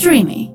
[0.00, 0.50] Streamy.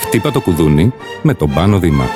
[0.00, 0.92] Χτύπα το κουδούνι
[1.22, 2.06] με τον Πάνο Δήμα.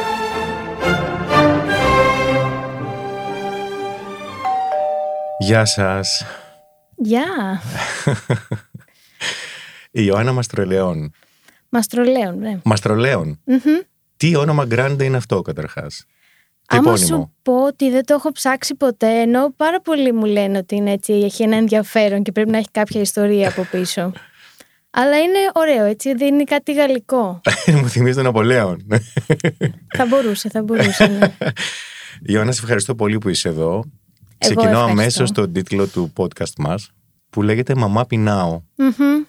[5.38, 6.24] Γεια σας.
[6.96, 7.60] Γεια.
[9.90, 11.12] Η Ιωάννα Μαστρολέων.
[11.68, 12.60] Μαστρολέων, ναι.
[12.64, 13.40] Μαστρολέων.
[14.16, 16.06] Τι όνομα γκράντε είναι αυτό καταρχάς;
[16.70, 20.24] Τι Άμα επώνυμο; σου πω ότι δεν το έχω ψάξει ποτέ, ενώ πάρα πολλοί μου
[20.24, 24.12] λένε ότι είναι έτσι, έχει ένα ενδιαφέρον και πρέπει να έχει κάποια ιστορία από πίσω.
[24.90, 27.40] Αλλά είναι ωραίο, έτσι, δίνει κάτι γαλλικό.
[27.66, 28.86] Μου θυμίζει τον Απολέον.
[29.96, 31.06] θα μπορούσε, θα μπορούσε.
[31.06, 31.34] Ναι.
[32.32, 33.70] Ιωάννα, σε ευχαριστώ πολύ που είσαι εδώ.
[33.72, 33.84] Εγώ
[34.38, 34.90] Ξεκινώ ευχαριστώ.
[34.90, 36.90] αμέσως τον τίτλο του podcast μας
[37.30, 38.60] που λέγεται «Μαμά πεινάω».
[38.74, 39.24] Μμμ.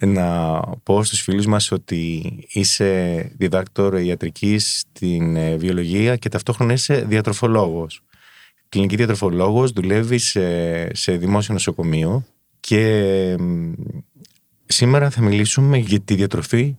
[0.00, 6.94] Να πω στους φίλους μας ότι είσαι διδάκτορ ιατρικής στην ε, βιολογία και ταυτόχρονα είσαι
[6.94, 8.00] διατροφολόγος.
[8.68, 12.24] Κλινική διατροφολόγος, δουλεύεις σε, σε δημόσιο νοσοκομείο
[12.60, 13.72] και μ,
[14.66, 16.76] σήμερα θα μιλήσουμε για τη διατροφή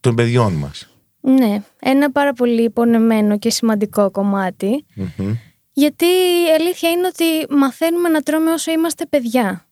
[0.00, 0.88] των παιδιών μας.
[1.20, 4.84] ναι, ένα πάρα πολύ υπονεμένο και σημαντικό κομμάτι.
[4.94, 5.34] Μμμ.
[5.72, 9.67] Γιατί η αλήθεια είναι ότι μαθαίνουμε να τρώμε όσο είμαστε παιδιά.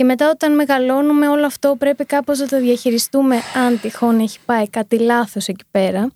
[0.00, 4.68] Και μετά όταν μεγαλώνουμε όλο αυτό πρέπει κάπως να το διαχειριστούμε αν τυχόν έχει πάει
[4.68, 6.12] κάτι λάθος εκεί πέρα.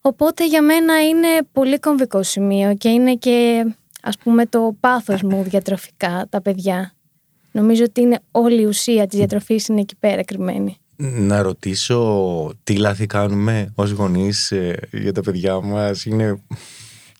[0.00, 3.66] Οπότε για μένα είναι πολύ κομβικό σημείο και είναι και
[4.02, 6.92] ας πούμε το πάθος μου διατροφικά τα παιδιά.
[7.52, 10.76] Νομίζω ότι είναι όλη η ουσία της διατροφής είναι εκεί πέρα κρυμμένη.
[10.96, 16.04] Να ρωτήσω τι λάθη κάνουμε ως γονείς ε, για τα παιδιά μας.
[16.04, 16.42] Είναι...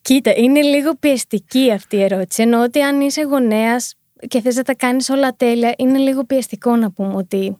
[0.02, 2.42] Κοίτα, είναι λίγο πιεστική αυτή η ερώτηση.
[2.42, 3.94] Ενώ ότι αν είσαι γονέας
[4.28, 7.56] και θες να τα κάνεις όλα τέλεια, είναι λίγο πιεστικό να πούμε ότι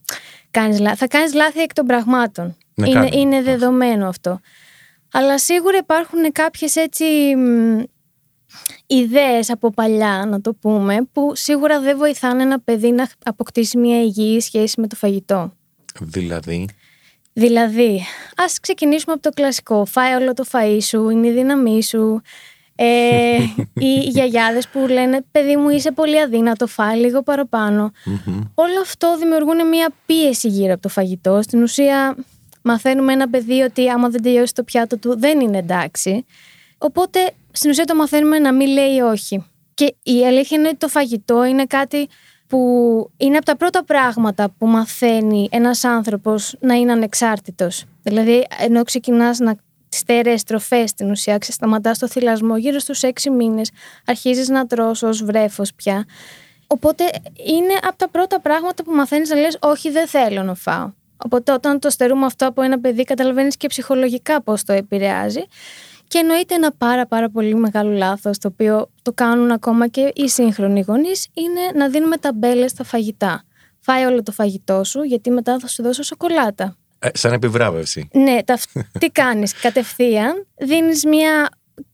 [0.51, 0.97] κάνεις λάθη.
[0.97, 2.57] θα κάνεις λάθη εκ των πραγμάτων.
[2.73, 3.17] Να είναι, κάνουμε.
[3.19, 4.39] είναι δεδομένο αυτό.
[5.11, 7.79] Αλλά σίγουρα υπάρχουν κάποιες έτσι μ,
[8.87, 14.01] ιδέες από παλιά, να το πούμε, που σίγουρα δεν βοηθάνε ένα παιδί να αποκτήσει μια
[14.01, 15.53] υγιή σχέση με το φαγητό.
[15.99, 16.67] Δηλαδή,
[17.33, 18.01] Δηλαδή,
[18.35, 19.85] ας ξεκινήσουμε από το κλασικό.
[19.85, 22.21] Φάει όλο το φαΐ σου, είναι η δύναμή σου.
[22.83, 23.37] Ε,
[23.73, 27.91] οι γιαγιάδες που λένε παιδί μου είσαι πολύ αδύνατο, φάει λίγο παραπάνω.
[28.53, 31.41] Όλο αυτό δημιουργούν μια πίεση γύρω από το φαγητό.
[31.41, 32.15] Στην ουσία
[32.61, 36.25] μαθαίνουμε ένα παιδί ότι άμα δεν τελειώσει το πιάτο του δεν είναι εντάξει.
[36.77, 39.45] Οπότε στην ουσία το μαθαίνουμε να μην λέει όχι.
[39.73, 42.07] Και η αλήθεια είναι ότι το φαγητό είναι κάτι
[42.47, 42.59] που
[43.17, 47.85] είναι από τα πρώτα πράγματα που μαθαίνει ένας άνθρωπος να είναι ανεξάρτητος.
[48.03, 49.55] Δηλαδή, ενώ ξεκινάς να
[49.97, 53.71] στέρεες τροφές στην ουσία, σταματάς το θυλασμό γύρω στους έξι μήνες,
[54.05, 56.05] αρχίζεις να τρως ως βρέφος πια.
[56.67, 57.03] Οπότε
[57.45, 60.91] είναι από τα πρώτα πράγματα που μαθαίνεις να λες όχι δεν θέλω να φάω.
[61.17, 65.41] Οπότε όταν το στερούμε αυτό από ένα παιδί καταλαβαίνεις και ψυχολογικά πώς το επηρεάζει.
[66.07, 70.29] Και εννοείται ένα πάρα πάρα πολύ μεγάλο λάθος το οποίο το κάνουν ακόμα και οι
[70.29, 73.43] σύγχρονοι γονείς είναι να δίνουμε ταμπέλες στα φαγητά.
[73.79, 76.77] Φάει όλο το φαγητό σου γιατί μετά θα σου δώσω σοκολάτα.
[77.03, 78.07] Ε, σαν επιβράβευση.
[78.13, 78.57] Ναι, τα,
[78.99, 81.49] τι κάνεις κατευθείαν, δίνεις μια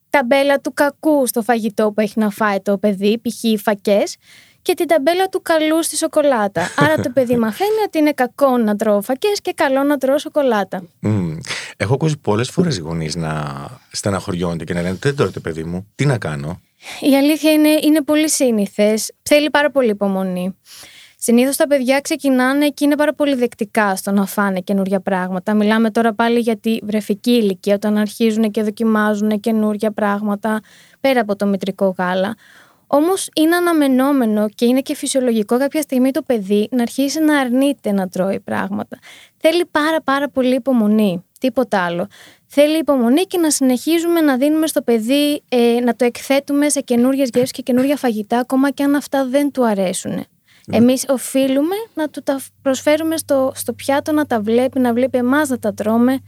[0.10, 3.62] ταμπέλα του κακού στο φαγητό που έχει να φάει το παιδί, π.χ.
[3.62, 4.16] φακές,
[4.62, 6.70] και την ταμπέλα του καλού στη σοκολάτα.
[6.84, 10.84] Άρα το παιδί μαθαίνει ότι είναι κακό να τρώω φακές και καλό να τρώω σοκολάτα.
[11.00, 11.38] Μμ.
[11.78, 16.06] Έχω ακούσει πολλές φορές γονείς να στεναχωριόνται και να λένε Δεν τρώτε, παιδί μου, τι
[16.06, 16.62] να κάνω;
[17.00, 19.14] Η αλήθεια είναι, είναι πολύ σύνηθες.
[19.22, 20.56] Θέλει πάρα πολύ υπομονή.
[21.22, 25.54] Συνήθως τα παιδιά ξεκινάνε και είναι πάρα πολύ δεκτικά στο να φάνε καινούργια πράγματα.
[25.54, 30.60] Μιλάμε τώρα πάλι για τη βρεφική ηλικία, όταν αρχίζουν και δοκιμάζουν καινούργια πράγματα
[31.00, 32.36] πέρα από το μητρικό γάλα.
[32.88, 37.92] Όμως είναι αναμενόμενο και είναι και φυσιολογικό κάποια στιγμή το παιδί να αρχίσει να αρνείται
[37.92, 38.98] να τρώει πράγματα.
[39.38, 41.24] Θέλει πάρα πάρα πολύ υπομονή.
[41.40, 42.08] Τίποτα άλλο.
[42.46, 47.30] Θέλει υπομονή και να συνεχίζουμε να δίνουμε στο παιδί, ε, να το εκθέτουμε σε καινούριες
[47.34, 50.26] γεύσεις και καινούργια φαγητά, ακόμα και αν αυτά δεν του αρέσουν.
[50.72, 55.50] Εμείς οφείλουμε να του τα προσφέρουμε στο, στο πιάτο, να τα βλέπει, να βλέπει εμάς
[55.50, 56.20] να τα τρώμε.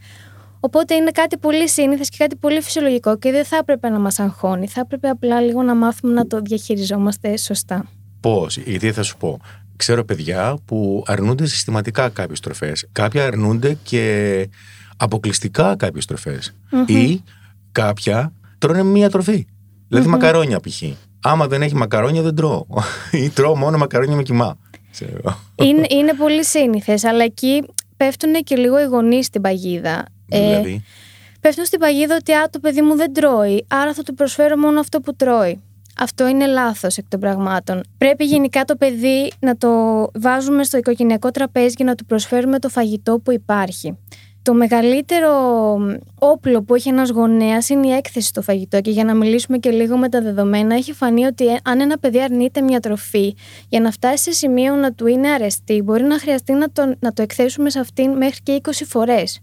[0.59, 4.19] Οπότε είναι κάτι πολύ σύνηθες και κάτι πολύ φυσιολογικό και δεν θα έπρεπε να μας
[4.19, 4.68] αγχώνει.
[4.68, 7.85] Θα έπρεπε απλά λίγο να μάθουμε να το διαχειριζόμαστε σωστά.
[8.19, 9.40] Πώς, γιατί θα σου πω.
[9.76, 12.88] Ξέρω παιδιά που αρνούνται συστηματικά κάποιες τροφές.
[12.91, 14.49] Κάποια αρνούνται και
[14.97, 16.08] αποκλειστικά κάποιες
[16.85, 17.23] Ή
[17.72, 19.47] κάποια τρώνε μία τροφή.
[19.88, 20.84] Δηλαδή μακαρόνια π.χ.
[21.23, 22.66] Άμα δεν έχει μακαρόνια δεν τρώω.
[23.12, 24.58] Ή τρώω μόνο μακαρόνια με κοιμά.
[24.91, 25.40] Ξέρω.
[25.56, 27.64] είναι, είναι πολύ σύνηθες, αλλά εκεί
[27.97, 30.06] πέφτουν και λίγο οι γονείς στην παγίδα.
[30.29, 30.84] Ε, δηλαδή;
[31.41, 34.79] πέφτουν στην παγίδα ότι α, το παιδί μου δεν τρώει, άρα θα του προσφέρω μόνο
[34.79, 35.62] αυτό που τρώει.
[35.97, 37.84] Αυτό είναι λάθος εκ των πραγμάτων.
[37.97, 39.70] Πρέπει γενικά το παιδί να το
[40.14, 43.97] βάζουμε στο οικογενειακό τραπέζι και να του προσφέρουμε το φαγητό που υπάρχει.
[44.43, 45.32] Το μεγαλύτερο
[46.20, 49.72] όπλο που έχει ένας γονέας είναι η έκθεση στο φαγητό και για να μιλήσουμε και
[49.72, 53.35] λίγο με τα δεδομένα έχει φανεί ότι αν ένα παιδί αρνείται μια τροφή
[53.70, 57.14] για να φτάσει σε σημείο να του είναι αρεστή μπορεί να χρειαστεί να το, να
[57.14, 59.40] το εκθέσουμε σε αυτήν μέχρι και 20 φορές.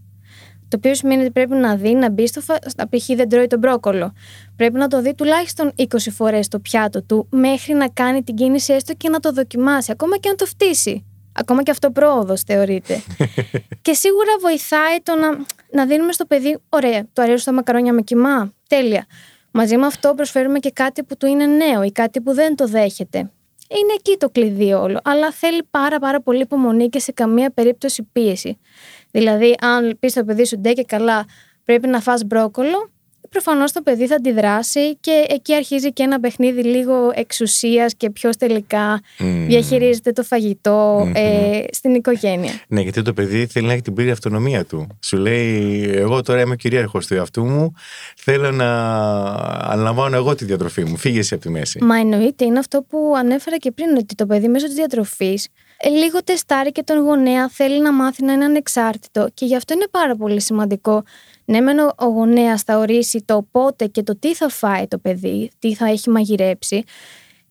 [0.68, 2.54] Το οποίο σημαίνει ότι πρέπει να δει να μπει στο φα...
[2.90, 3.06] π.χ.
[3.16, 4.12] δεν τρώει τον μπρόκολο.
[4.56, 8.72] Πρέπει να το δει τουλάχιστον 20 φορές στο πιάτο του μέχρι να κάνει την κίνηση
[8.72, 11.04] έστω και να το δοκιμάσει, ακόμα και να το φτύσει.
[11.40, 13.02] Ακόμα και αυτό πρόοδος θεωρείται.
[13.82, 18.02] και σίγουρα βοηθάει το να, να δίνουμε στο παιδί, ωραία, το αρέσουν τα μακαρόνια με
[18.02, 18.52] κοιμά.
[18.68, 19.06] Τέλεια.
[19.50, 22.66] Μαζί με αυτό προσφέρουμε και κάτι που του είναι νέο ή κάτι που δεν το
[22.66, 23.18] δέχεται.
[23.68, 25.00] Είναι εκεί το κλειδί όλο.
[25.04, 28.58] Αλλά θέλει πάρα πάρα πολύ υπομονή και σε καμία περίπτωση πίεση.
[29.10, 31.24] Δηλαδή, αν πεις στο παιδί σου ντε και καλά,
[31.64, 32.90] πρέπει να φας μπρόκολο,
[33.30, 38.36] προφανώς το παιδί θα αντιδράσει και εκεί αρχίζει και ένα παιχνίδι λίγο εξουσίας και ποιος
[38.36, 39.00] τελικά
[39.46, 42.52] διαχειρίζεται το φαγητο ε, στην οικογένεια.
[42.68, 44.86] Ναι, γιατί το παιδί θέλει να έχει την πλήρη αυτονομία του.
[45.02, 47.72] Σου λέει, Εγώ τώρα είμαι κυρίαρχος του εαυτού μου.
[48.16, 48.68] Θέλω να
[49.44, 50.96] αναλαμβάνω εγώ τη διατροφή μου.
[50.96, 51.84] Φύγε από τη μέση.
[51.84, 55.48] Μα εννοείται, είναι αυτό που ανέφερα και πριν, ότι το παιδί μέσω της διατροφής
[55.80, 59.74] ε, λίγο τεστάρει και τον γονέα, θέλει να μάθει να είναι ανεξάρτητο και γι' αυτό
[59.74, 61.02] είναι πάρα πολύ σημαντικό.
[61.50, 65.50] Ναι, μεν ο γονέας θα ορίσει το πότε και το τι θα φάει το παιδί,
[65.58, 66.82] τι θα έχει μαγειρέψει.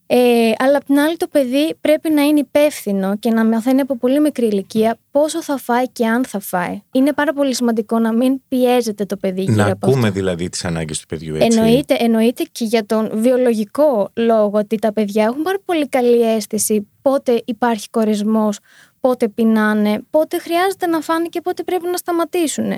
[0.09, 3.97] Ε, αλλά απ' την άλλη το παιδί πρέπει να είναι υπεύθυνο και να μαθαίνει από
[3.97, 6.81] πολύ μικρή ηλικία πόσο θα φάει και αν θα φάει.
[6.91, 10.19] Είναι πάρα πολύ σημαντικό να μην πιέζεται το παιδί γύρω Να από ακούμε αυτό.
[10.19, 11.57] δηλαδή τις ανάγκες του παιδιού, έτσι.
[11.59, 16.87] Εννοείται, εννοείται και για τον βιολογικό λόγο ότι τα παιδιά έχουν πάρα πολύ καλή αίσθηση
[17.01, 18.59] πότε υπάρχει κορεσμός,
[19.07, 22.71] πότε πεινάνε, πότε χρειάζεται να φάνε και πότε πρέπει να σταματήσουν.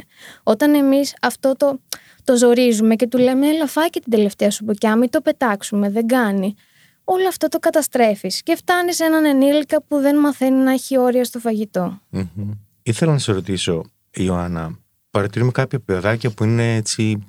[0.44, 1.80] Όταν εμείς αυτό το,
[2.24, 5.90] το ζορίζουμε και του λέμε έλα φάει και την τελευταία σου μπουκιά, μην το πετάξουμε,
[5.90, 6.56] δεν κάνει.
[7.04, 11.24] Όλο αυτό το καταστρέφεις και φτάνεις σε έναν ενήλικα που δεν μαθαίνει να έχει όρια
[11.24, 12.00] στο φαγητό.
[12.10, 12.52] Μμμ.
[12.84, 14.80] Ήθελα να σε ρωτήσω, Ιωάννα,
[15.12, 17.26] παρατηρούμε κάποια παιδάκια που είναι έτσι,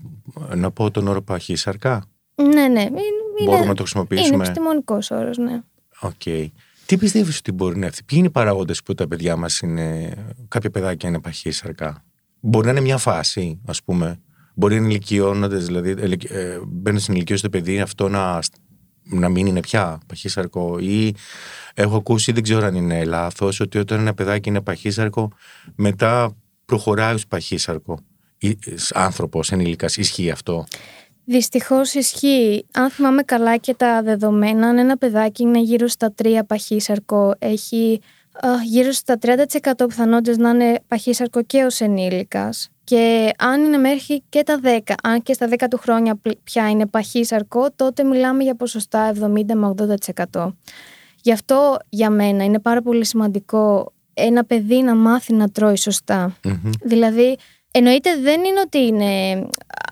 [0.55, 2.05] να πω τον όρο παχύσαρκα;
[2.35, 2.81] Ναι, ναι.
[2.81, 2.91] Είναι,
[3.39, 4.35] Μπορούμε είναι- να το χρησιμοποιήσουμε.
[4.35, 5.61] Είναι επιστημονικός όρος, ναι.
[6.01, 6.51] Οκ.
[6.91, 10.15] Τι πιστεύεις ότι μπορεί να έρθει, Ποιοι είναι οι παράγοντες που τα παιδιά μας είναι.
[10.49, 12.05] Κάποια παιδάκια είναι παχύσαρκα.
[12.41, 14.21] Μπορεί να είναι μια φάση, ας πούμε.
[14.55, 18.39] Μπορεί να είναι ηλικιώνοντας, δηλαδή ελικ- ε, μπαίνοντας στην ηλικία στο παιδί αυτό να,
[19.03, 20.79] να μην είναι πια παχύσαρκο.
[20.79, 21.15] Ή
[21.75, 25.33] έχω ακούσει, δεν ξέρω αν είναι λάθος, ότι όταν ένα παιδάκι είναι παχύσαρκο,
[25.75, 27.99] μετά προχωράει ως παχύσαρκο.
[28.93, 30.67] Άνθρωπος, ενήλικας, ισχύει αυτό;
[31.25, 32.67] Δυστυχώς ισχύει.
[32.73, 38.01] Αν θυμάμαι καλά και τα δεδομένα, αν ένα παιδάκι είναι γύρω στα 3 παχύσαρκο, έχει
[38.33, 42.69] α, γύρω στα 30% πιθανότητες να είναι παχύσαρκο και ως ενήλικας.
[42.85, 46.71] Και αν είναι μέχρι και τα 10, αν και στα 10 του χρόνια πλ- πια
[46.71, 49.67] είναι παχύσαρκο, τότε μιλάμε για ποσοστά 70 με
[50.33, 50.57] 80%.
[51.23, 56.37] Γι' αυτό για μένα είναι πάρα πολύ σημαντικό ένα παιδί να μάθει να τρώει σωστά.
[56.45, 56.71] Μμμ.
[56.83, 57.37] Δηλαδή,
[57.71, 59.33] εννοείται δεν είναι ότι είναι,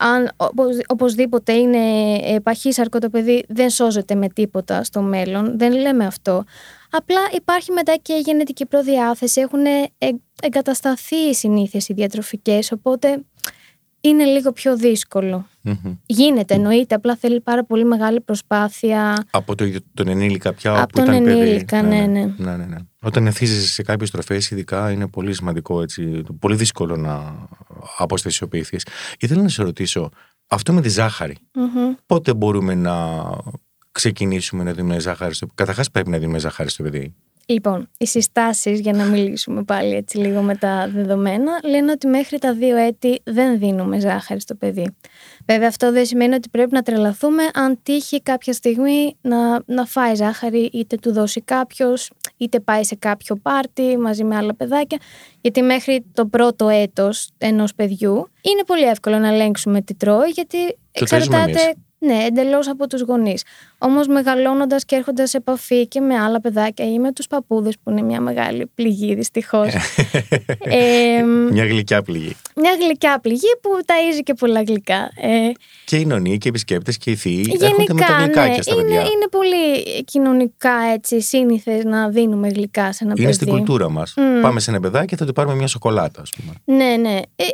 [0.01, 1.79] αν οπως- οπωσδήποτε είναι
[2.23, 5.59] ε, παχύσαρκο το παιδί, δεν σώζεται με τίποτα στο μέλλον.
[5.59, 6.45] Δεν λέμε αυτό.
[6.91, 9.91] Απλά υπάρχει μετά και η γενετική προδιάθεση, έχουν ε,
[10.43, 13.25] εγκατασταθεί οι συνήθειες οι διατροφικές, οπότε
[14.01, 15.47] είναι λίγο πιο δύσκολο.
[15.69, 15.94] Μμμ.
[16.06, 19.26] Γίνεται, εννοείται, απλά θέλει πάρα πολύ μεγάλη προσπάθεια.
[19.31, 21.41] Από το, τον ενήλικα πια Από όπου τον ήταν παιδί.
[21.41, 22.35] ενήλικα, ναι, ναι.
[22.37, 22.76] ναι, ναι, ναι.
[23.03, 26.23] Όταν εθίζεσαι σε κάποιες τροφές, ειδικά είναι πολύ σημαντικό έτσι.
[26.38, 27.35] Πολύ δύσκολο να
[27.99, 28.87] αποστασιοποιηθείς.
[29.19, 30.11] Ήθελα να σε ρωτήσω,
[30.49, 31.37] αυτό με τη ζάχαρη.
[31.55, 31.94] Μμμ.
[32.06, 33.23] Πότε μπορούμε να
[33.93, 37.14] ξεκινήσουμε να δίνουμε ζάχαρη στο Καταρχάς, πρέπει να δίνουμε ζάχαρη στο παιδί.
[37.50, 42.38] Λοιπόν, οι συστάσεις, για να μιλήσουμε πάλι έτσι λίγο με τα δεδομένα, λένε ότι μέχρι
[42.38, 44.97] τα δύο έτη δεν δίνουμε ζάχαρη στο παιδί.
[45.47, 50.14] Βέβαια, αυτό δεν σημαίνει ότι πρέπει να τρελαθούμε αν τύχει κάποια στιγμή να, να φάει
[50.14, 54.99] ζάχαρη, είτε του δώσει κάποιος, είτε πάει σε κάποιο πάρτι μαζί με άλλα παιδάκια.
[55.40, 60.59] Γιατί μέχρι το πρώτο έτος ενός παιδιού είναι πολύ εύκολο να ελέγξουμε τι τρώει, γιατί
[60.67, 61.26] Το ταΐζουμε εμείς.
[61.26, 63.43] εξαρτάται ναι, εντελώς από τους γονείς.
[63.78, 67.90] Όμως, μεγαλώνοντας και έρχοντας σε επαφή και με άλλα παιδάκια ή με τους παππούδες, που
[67.90, 69.75] είναι μια μεγάλη πληγή δυστυχώς.
[70.61, 72.37] ε, Μια γλυκιά πληγή.
[72.57, 75.11] μια γλυκιά πληγή που ταΐζει και πολλά γλυκά.
[75.21, 75.50] Ε,
[75.85, 78.62] Και οι νονοί και οι επισκέπτες και οι θείοι έρχονται με τα γενικά, ναι, γλυκάκια
[78.62, 79.00] στα είναι, παιδιά.
[79.00, 83.33] είναι πολύ κοινωνικά έτσι σύνηθες να δίνουμε γλυκά σε ένα Είναι παιδί.
[83.37, 84.14] στην κουλτούρα μας.
[84.17, 84.40] Μμ.
[84.40, 86.76] Πάμε σε ένα παιδάκι και θα του πάρουμε μια σοκολάτα, ας πούμε.
[86.78, 87.17] Ναι, ναι.
[87.37, 87.45] Ε,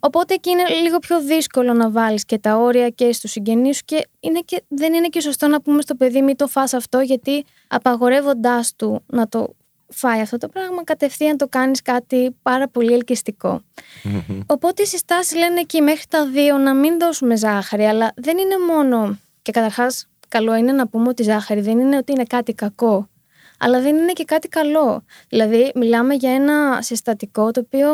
[0.00, 3.82] οπότε εκεί είναι λίγο πιο δύσκολο να βάλεις και τα όρια και στους συγγενείς σου
[3.84, 7.00] και, είναι και δεν είναι και σωστό να πούμε στο παιδί μην το φας αυτό
[7.00, 9.54] γιατί απαγορεύοντάς του να το
[9.88, 13.60] φάει αυτό το πράγμα κατευθείαν το κάνεις κάτι πάρα πολύ ελκυστικό.
[14.02, 14.40] Μμμ.
[14.54, 18.54] Οπότε οι συστάσεις λένε εκεί μέχρι τα δύο να μην δώσουμε ζάχαρη αλλά δεν είναι
[18.72, 22.52] μόνο και καταρχάς καλό είναι να πούμε ότι η ζάχαρη δεν είναι ότι είναι κάτι
[22.52, 23.08] κακό
[23.58, 25.04] αλλά δεν είναι και κάτι καλό.
[25.28, 27.90] Δηλαδή μιλάμε για ένα συστατικό το οποίο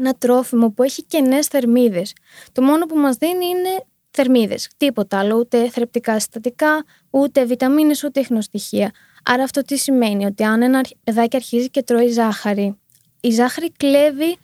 [0.00, 2.12] ένα τρόφιμο που έχει κενές θερμίδες.
[2.52, 4.68] Το μόνο που μας δίνει είναι θερμίδες.
[4.76, 8.90] Τίποτα άλλο, ούτε θρεπτικά συστατικά, ούτε βιταμίνες, ούτε ιχνοστοιχεία.
[9.24, 12.78] Άρα αυτό τι σημαίνει, ότι αν ένα παιδάκι αρχίζει και τρώει ζάχαρη,
[13.20, 14.36] η ζάχαρη κλέβει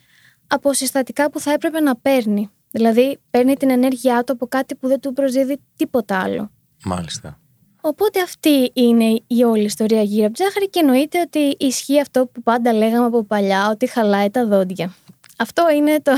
[0.46, 2.50] από συστατικά που θα έπρεπε να παίρνει.
[2.70, 6.50] Δηλαδή παίρνει την ενέργειά του από κάτι που δεν του προσδίδει τίποτα άλλο.
[6.84, 7.40] Μάλιστα.
[7.80, 12.26] Οπότε αυτή είναι η όλη ιστορία γύρω από τη ζάχαρη και εννοείται ότι ισχύει αυτό
[12.26, 14.94] που πάντα λέγαμε από παλιά, ότι χαλάει τα δόντια.
[15.36, 16.12] Αυτό είναι το,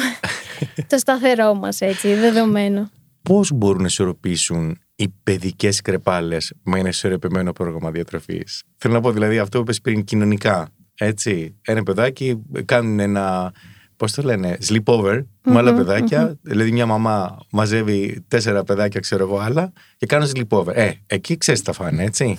[0.86, 2.90] το σταθερό μας έτσι, δεδομένο.
[3.22, 9.12] Πώς μπορούν να ισορροπήσουν οι παιδικές κρεπάλες με ένα ισορροπημένο πρόγραμμα διατροφής; Θέλω να πω
[9.12, 10.68] δηλαδή αυτό που είπες πριν κοινωνικά.
[10.94, 13.52] Έτσι, ένα παιδάκι κάνουν ένα.
[13.96, 16.38] Πώς το λένε, sleepover με άλλα παιδάκια.
[16.42, 20.74] Δηλαδή, μια μαμά μαζεύει τέσσερα παιδάκια, ξέρω εγώ, άλλα και κάνουν sleepover.
[20.74, 22.38] Ε, εκεί ξέρεις τι θα φάνε, έτσι.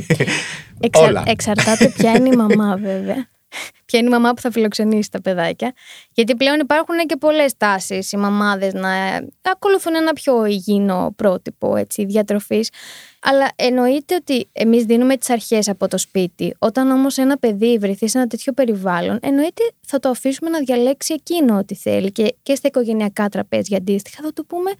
[0.80, 1.02] Εξα...
[1.02, 1.22] Όλα.
[1.26, 3.28] Εξαρτάται ποια είναι η μαμά, βέβαια.
[3.84, 5.72] Ποια είναι η μαμά που θα φιλοξενήσει τα παιδάκια.
[6.12, 8.90] Γιατί πλέον υπάρχουν και πολλές τάσεις οι μαμάδες να
[9.42, 12.68] ακολουθούν ένα πιο υγιεινό πρότυπο έτσι, διατροφής.
[13.22, 16.56] Αλλά εννοείται ότι εμείς δίνουμε τις αρχές από το σπίτι.
[16.58, 21.14] Όταν όμως ένα παιδί βρεθεί σε ένα τέτοιο περιβάλλον, εννοείται θα το αφήσουμε να διαλέξει
[21.14, 22.12] εκείνο ό,τι θέλει.
[22.12, 24.70] Και, και στα οικογενειακά τραπέζια αντίστοιχα θα του πούμε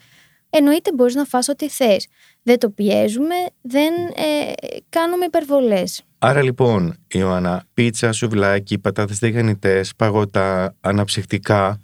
[0.57, 2.07] εννοείται μπορείς να φας ό,τι θες.
[2.43, 4.53] Δεν το πιέζουμε, δεν ε,
[4.89, 6.03] κάνουμε υπερβολές.
[6.27, 11.81] Άρα λοιπόν, Ιωάννα, πίτσα, σουβλάκι, πατάτες τηγανιτές, παγωτά, αναψυκτικά,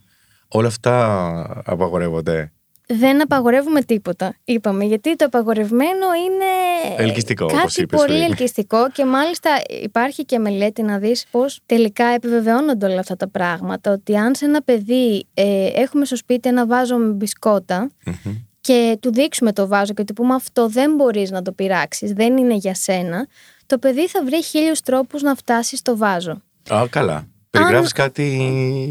[0.49, 2.52] όλα αυτά απαγορεύονται;
[2.87, 8.30] Δεν απαγορεύουμε τίποτα, είπαμε, γιατί το απαγορευμένο είναι Ελκυστικό, όπως κάτι είπες πολύ πριν.
[8.30, 9.50] ελκυστικό και μάλιστα
[9.82, 14.44] υπάρχει και μελέτη να δεις πώς τελικά επιβεβαιώνονται όλα αυτά τα πράγματα, ότι αν σε
[14.44, 18.35] ένα παιδί ε, έχουμε στο σπίτι ένα βάζο με μπισκότα Μμμ.
[18.61, 22.37] και του δείξουμε το βάζο και του πούμε αυτό δεν μπορείς να το πειράξεις, δεν
[22.37, 23.26] είναι για σένα,
[23.71, 26.43] το παιδί θα βρει χίλιους τρόπους να φτάσει στο βάζο.
[26.73, 27.27] Α, καλά.
[27.50, 28.23] Περιγράφεις κάτι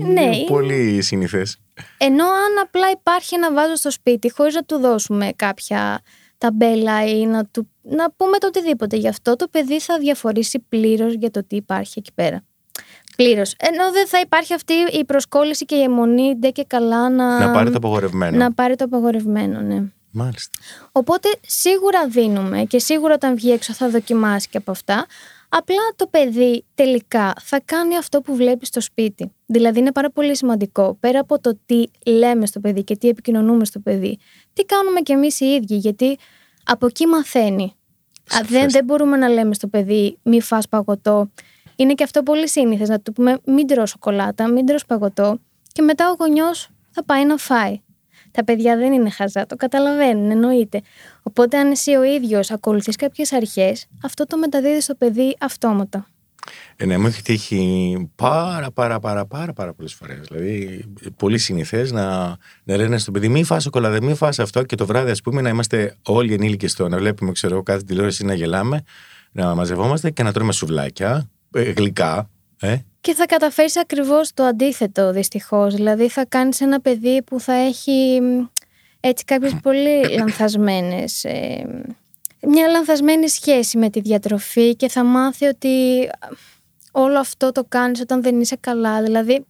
[0.05, 0.29] Ναι.
[0.47, 1.57] πολύ συνηθές.
[1.97, 5.99] Ενώ αν απλά υπάρχει ένα βάζο στο σπίτι χωρίς να του δώσουμε κάποια
[6.37, 11.13] ταμπέλα ή να, του, να πούμε το οτιδήποτε γι' αυτό, το παιδί θα διαφορήσει πλήρως
[11.13, 12.43] για το τι υπάρχει εκεί πέρα.
[13.15, 13.55] Πλήρως.
[13.59, 17.51] Ενώ δεν θα υπάρχει αυτή η προσκόλληση και η αιμονή ντε και καλά να, Να
[17.51, 18.37] πάρει το απαγορευμένο.
[18.37, 19.83] να πάρει το απαγορευμένο, ναι.
[20.11, 20.59] Μάλιστα.
[20.91, 25.05] Οπότε σίγουρα δίνουμε και σίγουρα όταν βγει έξω θα δοκιμάσει και από αυτά.
[25.49, 29.31] Απλά το παιδί τελικά θα κάνει αυτό που βλέπει στο σπίτι.
[29.45, 33.65] Δηλαδή είναι πάρα πολύ σημαντικό πέρα από το τι λέμε στο παιδί και τι επικοινωνούμε
[33.65, 34.17] στο παιδί.
[34.53, 36.17] Τι κάνουμε κι εμείς οι ίδιοι γιατί
[36.65, 37.63] από εκεί μαθαίνει.
[37.63, 38.73] Α, δεν, Σαφές.
[38.73, 41.31] δεν μπορούμε να λέμε στο παιδί μη φας παγωτό.
[41.75, 45.39] Είναι και αυτό πολύ σύνηθες να του πούμε μην τρως σοκολάτα, μην τρως παγωτό
[45.71, 47.81] και μετά ο γονιός θα πάει να φάει.
[48.31, 50.81] Τα παιδιά δεν είναι χαζά, το καταλαβαίνουν, εννοείται.
[51.23, 56.07] Οπότε, αν εσύ ο ίδιος ακολουθείς κάποιες αρχές, αυτό το μεταδίδεις στο παιδί αυτόματα.
[56.75, 60.19] Ε, ναι, μου έχει τύχει πάρα πάρα πάρα πάρα πάρα πολλές φορές.
[60.27, 60.83] Δηλαδή,
[61.17, 64.85] πολύ συνηθές να, να λένε στο παιδί μη φας σοκολάτα, μη φας αυτό και το
[64.85, 68.33] βράδυ ας πούμε να είμαστε όλοι ενήλικες στο να βλέπουμε ξέρω εγώ κάθε τηλεόραση να
[68.33, 68.83] γελάμε,
[69.31, 75.11] να μαζευόμαστε και να τρώμε σουβλάκια, ε, γλυκά, ε, Και θα καταφέρεις ακριβώς το αντίθετο,
[75.11, 75.75] δυστυχώς.
[75.75, 78.45] Δηλαδή, θα κάνεις ένα παιδί που θα έχει μ,
[78.99, 81.25] έτσι κάποιες πολύ λανθασμένες.
[82.47, 86.27] μια λανθασμένη σχέση με τη διατροφή και θα μάθει ότι α,
[86.91, 89.03] όλο αυτό το κάνεις όταν δεν είσαι καλά.
[89.03, 89.45] Δηλαδή,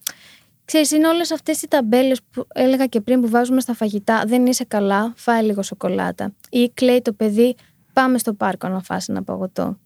[0.66, 4.24] ξέρεις, είναι όλες αυτές οι ταμπέλες που έλεγα και πριν που βάζουμε στα φαγητά.
[4.28, 6.34] Δεν είσαι καλά, φάει λίγο σοκολάτα.
[6.50, 7.56] Ή κλαίει το παιδί,
[7.94, 9.78] πάμε στο πάρκο να φας ένα παγωτό.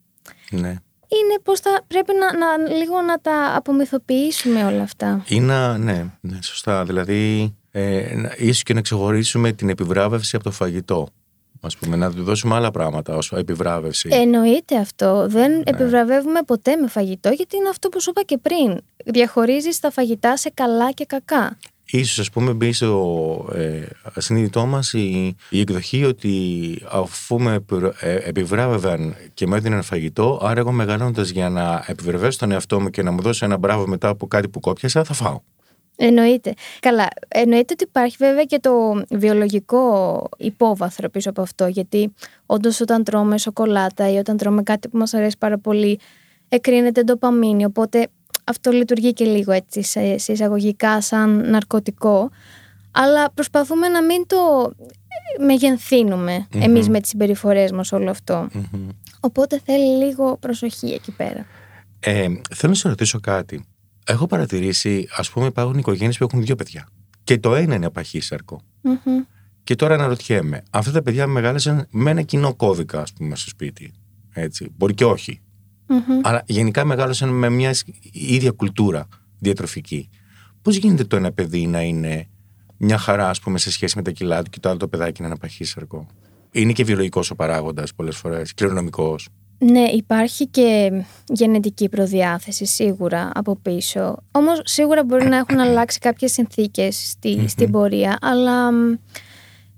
[0.50, 0.74] ναι.
[1.08, 5.24] Είναι πως θα πρέπει να, να, λίγο να τα απομυθοποιήσουμε όλα αυτά.
[5.28, 6.84] Ή να, ναι, ναι, σωστά.
[6.84, 11.08] Δηλαδή, ε, να- ίσως και να ξεχωρίσουμε την επιβράβευση από το φαγητό.
[11.60, 14.08] Ας πούμε, να του δώσουμε άλλα πράγματα ως επιβράβευση.
[14.12, 15.26] Εννοείται αυτό.
[15.28, 15.62] Δεν Ναι.
[15.64, 18.80] επιβραβεύουμε ποτέ με φαγητό, γιατί είναι αυτό που σου είπα και πριν.
[19.04, 21.58] Διαχωρίζεις τα φαγητά σε καλά και κακά.
[21.96, 23.82] Ίσως ας πούμε μπει στο ε,
[24.14, 26.32] ασυνείδητό μας η, η εκδοχή ότι
[26.90, 32.38] αφού με επι- ε, επιβράβευαν και μου έδιναν φαγητό, άρα εγώ μεγαλώνοντας για να επιβραβεύσω
[32.38, 35.14] τον εαυτό μου και να μου δώσω ένα μπράβο μετά από κάτι που κόπιασα, θα
[35.14, 35.40] φάω.
[35.96, 36.54] Εννοείται.
[36.80, 37.08] Καλά.
[37.28, 41.66] Εννοείται ότι υπάρχει βέβαια και το βιολογικό υπόβαθρο πίσω από αυτό.
[41.66, 42.12] Γιατί
[42.46, 45.98] όντως όταν τρώμε σοκολάτα ή όταν τρώμε κάτι που μας αρέσει πάρα πολύ,
[46.48, 47.64] εκρίνεται ντοπαμίνη.
[47.64, 48.08] Οπότε
[48.44, 52.30] αυτό λειτουργεί και λίγο έτσι σε, σε εισαγωγικά σαν ναρκωτικό.
[52.90, 54.72] Αλλά προσπαθούμε να μην το
[55.46, 58.48] μεγενθύνουμε εμείς με τις συμπεριφορές μας όλο αυτό.
[58.52, 58.88] Μμμ.
[59.20, 61.46] Οπότε θέλει λίγο προσοχή εκεί πέρα.
[62.00, 63.66] Ε, θέλω να σε ρωτήσω κάτι.
[64.06, 66.88] Έχω παρατηρήσει, ας πούμε, υπάρχουν οικογένειες που έχουν δύο παιδιά.
[67.24, 68.60] Και το ένα είναι απαχύσαρκο.
[68.80, 69.22] Μμμ.
[69.64, 73.92] Και τώρα αναρωτιέμαι, αυτά τα παιδιά μεγάλωσαν με ένα κοινό κώδικα, ας πούμε, στο σπίτι.
[74.32, 74.70] Έτσι.
[74.76, 75.40] Μπορεί και όχι.
[75.86, 76.20] Μμμ.
[76.22, 77.74] Αλλά γενικά μεγάλωσαν με μια
[78.12, 80.08] ίδια κουλτούρα διατροφική.
[80.62, 82.28] Πώς γίνεται το ένα παιδί να είναι
[82.76, 85.20] μια χαρά, ας πούμε, σε σχέση με τα κιλά του και το άλλο το παιδάκι
[85.20, 86.06] να είναι παχύσαρκο.
[86.52, 89.28] Είναι και βιολογικός ο παράγοντας πολλές φορές, κληρονομικός.
[89.58, 90.92] Ναι, υπάρχει και
[91.26, 94.16] γενετική προδιάθεση σίγουρα από πίσω.
[94.30, 98.70] Όμως σίγουρα μπορεί να έχουν αλλάξει κάποιες συνθήκες στη, στην πορεία, αλλά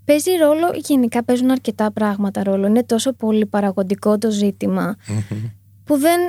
[0.04, 2.66] παίζει ρόλο, γενικά παίζουν αρκετά πράγματα ρόλο.
[2.66, 4.96] Είναι τόσο πολύ παραγωγικό το ζητημα
[5.86, 6.20] που δεν,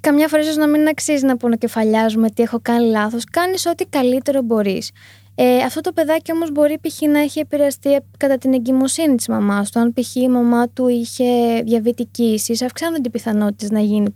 [0.00, 3.24] καμιά φορά ίσως να μην αξίζει να πονοκεφαλιάζουμε τι έχω κάνει λάθος.
[3.24, 4.90] Κάνεις ό,τι καλύτερο μπορείς.
[5.36, 7.00] Ε, αυτό το παιδάκι όμως μπορεί π.χ.
[7.00, 9.80] να έχει επηρεαστεί κατά την εγκυμοσύνη της μαμάς του.
[9.80, 10.14] Αν π.χ.
[10.14, 11.24] η μαμά του είχε
[11.64, 14.12] διαβητική ίσης, αυξάνονται οι πιθανότητες να γίνει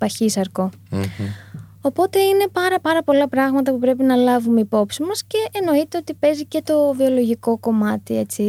[1.80, 6.14] Οπότε είναι πάρα πάρα πολλά πράγματα που πρέπει να λάβουμε υπόψη μας και εννοείται ότι
[6.14, 8.42] παίζει και το βιολογικό κομμάτι, έτσι,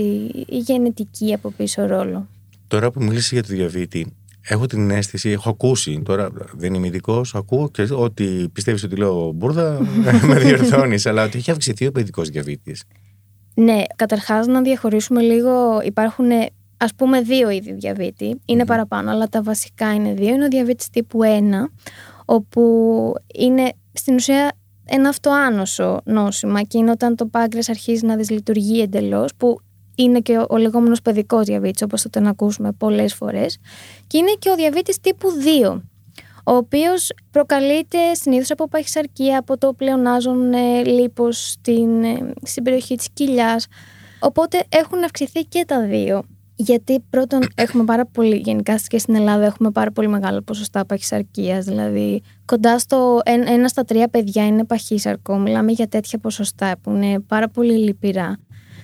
[0.47, 2.27] η γενετική από πίσω ρόλο.
[2.67, 4.13] Τώρα που μίλησες για το διαβήτη,
[4.49, 9.31] έχω την αίσθηση, έχω ακούσει, τώρα δεν είμαι ειδικός, ακούω και ότι πιστεύεις ότι λέω
[9.31, 9.79] μπουρδα,
[10.27, 12.83] με διορθώνεις, αλλά ότι έχει αυξηθεί ο παιδικός διαβήτης.
[13.53, 15.81] Ναι, καταρχάς να διαχωρίσουμε λίγο.
[15.83, 16.29] Υπάρχουν
[16.77, 18.39] ας πούμε δύο είδη διαβήτη.
[18.45, 20.33] Είναι παραπάνω, αλλά τα βασικά είναι δύο.
[20.33, 21.27] Είναι ο διαβήτης τύπου 1,
[22.25, 22.61] όπου
[23.35, 24.51] είναι στην ουσία
[24.85, 29.59] ένα αυτοάνωσο νόσημα και είναι όταν το πάγκρες αρχίζει να δυσλειτουργεί εντελώς που
[30.03, 33.57] είναι και ο λεγόμενος παιδικός διαβήτης, όπως θα τον ακούσουμε πολλές φορές.
[34.07, 35.27] Και είναι και ο διαβήτης τύπου
[35.63, 35.81] 2,
[36.43, 42.95] ο οποίος προκαλείται συνήθως από παχυσαρκία, από το πλεονάζον ε, λίπος στην, ε, στην περιοχή
[42.95, 43.67] της κοιλιάς.
[44.19, 46.23] Οπότε έχουν αυξηθεί και τα δύο.
[46.55, 51.65] Γιατί πρώτον έχουμε πάρα πολύ, γενικά και στην Ελλάδα έχουμε πάρα πολύ μεγάλο ποσοστά παχυσαρκίας,
[51.65, 57.19] δηλαδή κοντά στο ένα στα τρία παιδιά είναι παχύσαρκο, μιλάμε για τέτοια ποσοστά που είναι
[57.19, 58.37] πάρα πολύ λυπηρά.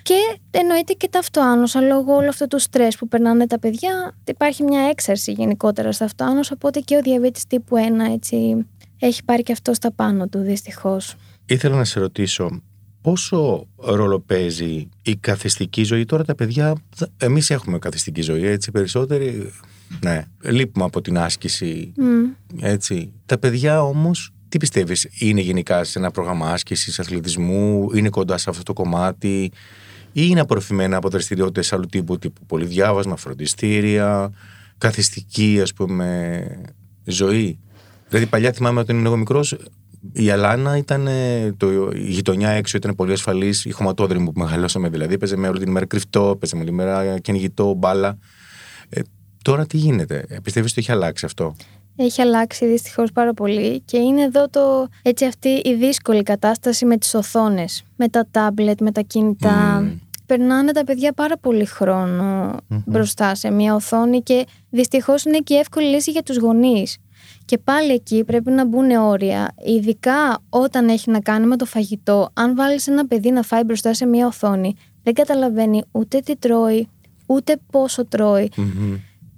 [0.05, 4.15] Και εννοείται και τα αυτοάνωσα λόγω όλου αυτού του στρες που περνάνε τα παιδιά.
[4.27, 8.65] Υπάρχει μια έξαρση γενικότερα στα αυτοάνωσα, οπότε και ο διαβήτη τύπου 1 έτσι,
[8.99, 11.15] έχει πάρει και αυτό στα πάνω του δυστυχώς.
[11.45, 12.61] Ήθελα να σε ρωτήσω,
[13.01, 16.75] πόσο ρόλο παίζει η καθιστική ζωή; Τώρα τα παιδιά,
[17.17, 19.53] εμείς έχουμε καθιστική ζωή, έτσι περισσότεροι.
[20.03, 21.91] Ναι, λείπουμε από την άσκηση.
[22.61, 23.13] Έτσι.
[23.25, 28.49] Τα παιδιά όμως, τι πιστεύεις, είναι γενικά σε ένα πρόγραμμα άσκησης, αθλητισμού, είναι κοντά σε
[28.49, 29.51] αυτό το κομμάτι;
[30.17, 34.31] Ή είναι απορροφημένα από δραστηριότητες άλλου τύπου, τύπου πολυδιάβασμα, φροντιστήρια,
[34.77, 36.47] καθιστική ας πούμε
[37.03, 37.59] ζωή.
[38.09, 39.57] Δηλαδή παλιά θυμάμαι όταν ήμουν εγώ μικρός,
[40.13, 41.07] η Αλάνα ήταν,
[41.57, 45.17] το, η γειτονιά έξω ήταν πολύ ασφαλής, η χωματόδρυμη που μεγαλώσαμε δηλαδή.
[45.17, 48.17] Παίζε με όλη την ημέρα κρυφτό, παίζε με όλη την ημέρα κυνηγητό, μπάλα.
[48.89, 49.01] Ε,
[49.43, 51.55] τώρα τι γίνεται, ε, πιστεύεις ότι έχει αλλάξει αυτό;
[51.95, 56.97] Έχει αλλάξει δυστυχώς πάρα πολύ και είναι εδώ το, έτσι αυτή η δύσκολη κατάσταση με
[56.97, 59.83] τις οθόνες, με τα τάμπλετ, με τα κινητά.
[59.83, 61.67] Mm περνάνε τα παιδιά πάρα πολύ
[62.85, 66.97] μπροστά σε μια οθόνη και δυστυχώς είναι και εύκολη λύση για τους γονείς.
[67.45, 72.29] Και πάλι εκεί πρέπει να μπουν όρια, ειδικά όταν έχει να κάνει με το φαγητό.
[72.33, 76.87] Αν βάλεις ένα παιδί να φάει μπροστά σε μια οθόνη, δεν καταλαβαίνει ούτε τι τρώει,
[77.25, 78.05] ούτε πόσο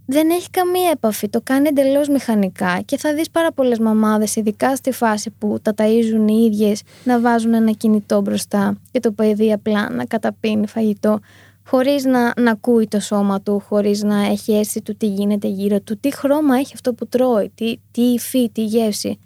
[0.09, 4.75] δεν έχει καμία επαφή, το κάνει εντελώς μηχανικά και θα δεις πάρα πολλές μαμάδες, ειδικά
[4.75, 9.51] στη φάση που τα ταΐζουν οι ίδιες, να βάζουν ένα κινητό μπροστά και το παιδί
[9.51, 11.19] απλά να καταπίνει φαγητό
[11.67, 15.81] χωρίς να, να ακούει το σώμα του, χωρίς να έχει αίσθηση του τι γίνεται γύρω
[15.81, 19.19] του, τι χρώμα έχει αυτό που τρώει, τι, τι υφή, τι γεύση.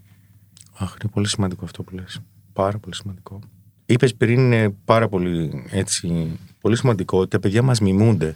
[0.77, 2.19] Αχ, είναι πολύ σημαντικό αυτό που λες.
[2.53, 3.39] Πάρα πολύ σημαντικό.
[3.85, 6.27] Είπες πριν είναι πάρα πολύ, έτσι,
[6.61, 8.35] πολύ σημαντικό ότι τα παιδιά μας μιμούνται.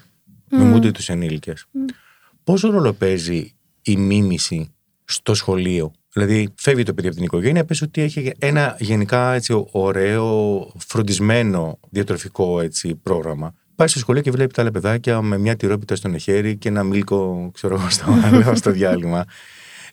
[0.49, 0.57] Mm.
[0.57, 1.65] Μιμούνται τους ενήλικες.
[1.73, 2.04] Mm.
[2.45, 4.73] Πόσο ρόλο παίζει η μίμηση
[5.05, 9.65] στο σχολείο; Δηλαδή, φεύγει το παιδί από την οικογένεια, πες ότι έχει ένα γενικά έτσι,
[9.71, 13.53] ωραίο, φροντισμένο διατροφικό έτσι, πρόγραμμα.
[13.75, 16.83] Πάει στο σχολείο και βλέπει τα άλλα παιδάκια με μια τυρόπιτα στον χέρι και ένα
[16.83, 18.05] μίλκο, ξέρω εγώ, στο,
[18.61, 19.25] στο διάλειμμα.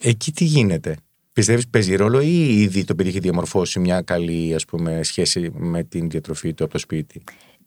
[0.01, 0.97] Εκεί τι γίνεται;
[1.33, 5.83] Πιστεύεις παίζει ρόλο ή ήδη το παιδί έχει διαμορφώσει μια καλή ας πούμε, σχέση με
[5.83, 7.23] την διατροφή του από το σπίτι;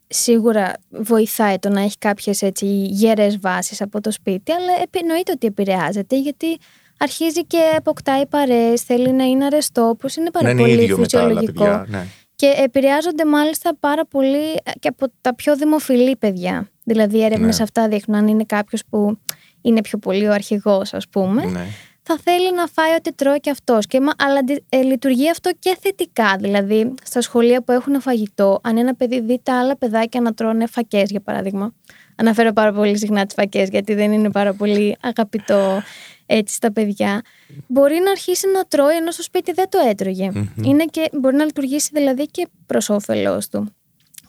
[0.08, 5.46] Σίγουρα βοηθάει το να έχει κάποιες έτσι γερές βάσεις από το σπίτι, αλλά επινοείται ότι
[5.46, 6.58] επηρεάζεται γιατί
[6.98, 11.64] αρχίζει και αποκτάει παρέες, θέλει να είναι αρεστό, όπως είναι πάρα να πολύ είναι φυσιολογικό.
[11.64, 12.06] Παιδιά, ναι.
[12.34, 16.70] Και επηρεάζονται μάλιστα πάρα πολύ και από τα πιο δημοφιλή παιδιά.
[16.84, 17.62] Δηλαδή, έρευνες ναι.
[17.62, 19.18] αυτά δείχνουν αν είναι κάποιος που
[19.60, 21.44] είναι πιο πολύ ο αρχηγός, ας πούμε.
[21.44, 21.66] Ναι
[22.08, 23.84] θα θέλει να φάει ό,τι τρώει και αυτός.
[24.18, 26.36] Αλλά ε, λειτουργεί αυτό και θετικά.
[26.40, 30.66] Δηλαδή, στα σχολεία που έχουν φαγητό, αν ένα παιδί δει τα άλλα παιδάκια να τρώνε
[30.66, 31.72] φακές, για παράδειγμα.
[32.16, 35.82] Αναφέρω πάρα πολύ συχνά τις φακές, γιατί δεν είναι πάρα πολύ αγαπητό
[36.26, 37.22] έτσι στα παιδιά.
[37.66, 40.30] Μπορεί να αρχίσει να τρώει ενώ στο σπίτι δεν το έτρωγε.
[40.62, 43.74] Είναι και, μπορεί να λειτουργήσει δηλαδή και προς όφελός του.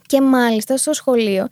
[0.05, 1.47] Και μάλιστα στο σχολείο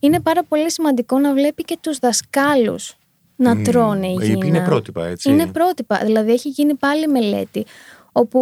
[0.00, 2.96] είναι πάρα πολύ σημαντικό να βλέπει και τους δασκάλους
[3.42, 4.46] να τρώνε υγιεινά.
[4.46, 5.30] Είναι πρότυπα, έτσι.
[5.30, 6.00] Είναι πρότυπα.
[6.04, 7.64] Δηλαδή, έχει γίνει πάλι μελέτη
[8.12, 8.40] όπου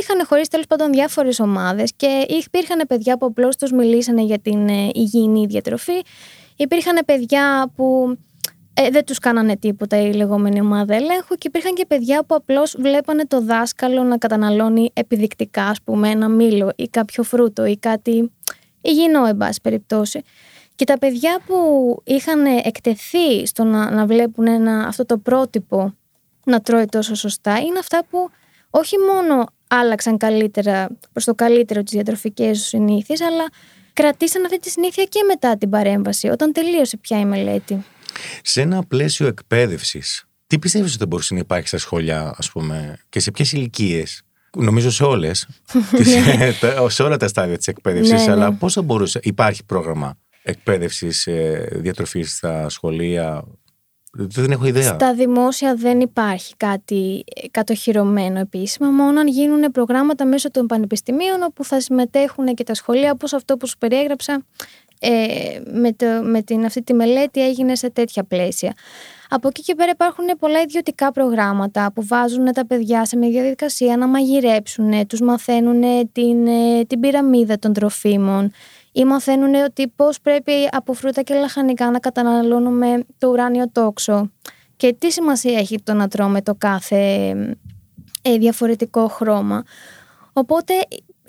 [0.00, 4.68] είχαν χωρίσει τέλος πάντων διάφορες ομάδες και υπήρχαν παιδιά που απλώς τους μιλήσανε για την
[4.68, 6.02] ε, υγιεινή διατροφή.
[6.56, 8.16] Υπήρχαν παιδιά που
[8.74, 12.76] ε, δεν τους κάνανε τίποτα η λεγόμενη ομάδα ελέγχου και υπήρχαν και παιδιά που απλώς
[12.78, 18.32] βλέπανε το δάσκαλο να καταναλώνει επιδεικτικά, ας πούμε, ένα μήλο ή κάποιο φρούτο ή κάτι
[18.80, 20.22] υγιεινό, εν πάση περιπτώσει.
[20.78, 21.56] Και τα παιδιά που
[22.04, 25.94] είχαν εκτεθεί στο να, να βλέπουν ένα, αυτό το πρότυπο
[26.44, 28.30] να τρώει τόσο σωστά είναι αυτά που
[28.70, 33.44] όχι μόνο άλλαξαν καλύτερα προς το καλύτερο τις διατροφικές τους συνήθειες αλλά
[33.92, 37.84] κρατήσαν αυτή τη συνήθεια και μετά την παρέμβαση όταν τελείωσε πια η μελέτη.
[38.42, 43.20] Σε ένα πλαίσιο εκπαίδευσης, τι πιστεύεις ότι μπορούσε να υπάρχει στα σχολεία, ας πούμε, και
[43.20, 44.22] σε ποιες ηλικίες;
[44.56, 45.48] Νομίζω σε όλες.
[46.86, 48.12] σε όλα τα στάδια της εκπαίδευσης.
[48.12, 48.32] Ναι, ναι.
[48.32, 49.20] αλλά πώ θα μπορούσε.
[49.22, 51.28] Υπάρχει πρόγραμμα εκπαίδευσης
[51.70, 53.44] διατροφής στα σχολεία.
[54.12, 54.94] Δεν έχω ιδέα.
[54.94, 61.64] Στα δημόσια δεν υπάρχει κάτι κατοχυρωμένο επίσημα, μόνο αν γίνουν προγράμματα μέσω των πανεπιστημίων όπου
[61.64, 64.44] θα συμμετέχουν και τα σχολεία, όπως αυτό που σου περιέγραψα
[65.00, 68.74] ε, με, το, με την, αυτή τη μελέτη έγινε σε τέτοια πλαίσια.
[69.28, 73.96] Από εκεί και πέρα υπάρχουν πολλά ιδιωτικά προγράμματα που βάζουν τα παιδιά σε μια διαδικασία
[73.96, 78.52] να μαγειρέψουν, τους μαθαίνουν την, ε, την πυραμίδα των τροφίμων
[78.98, 84.30] ή μαθαίνουν ότι πώς πρέπει από φρούτα και λαχανικά να καταναλώνουμε το ουράνιο τόξο.
[84.76, 86.96] Και τι σημασία έχει το να τρώμε το κάθε
[88.22, 89.64] ε, διαφορετικό χρώμα.
[90.32, 90.74] Οπότε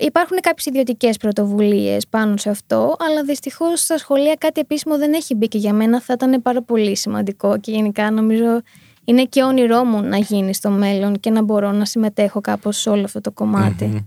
[0.02, 5.34] Υπάρχουν κάποιες ιδιωτικές πρωτοβουλίες πάνω σε αυτό, αλλά δυστυχώς στα σχολεία κάτι επίσημο δεν έχει
[5.34, 6.00] μπει και για μένα.
[6.00, 8.60] Θα ήταν πάρα πολύ σημαντικό και γενικά νομίζω
[9.04, 12.90] είναι και όνειρό μου να γίνει στο μέλλον και να μπορώ να συμμετέχω κάπως σε
[12.90, 14.06] όλο αυτό το κομματι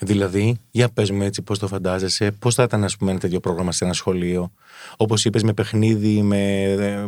[0.00, 3.40] Δηλαδή, για πες μου έτσι πώς το φαντάζεσαι, πώς θα ήταν ας πούμε ένα τέτοιο
[3.40, 4.52] πρόγραμμα σε ένα σχολείο,
[4.96, 6.62] όπως είπες με παιχνίδι, με...
[6.62, 7.04] Ε,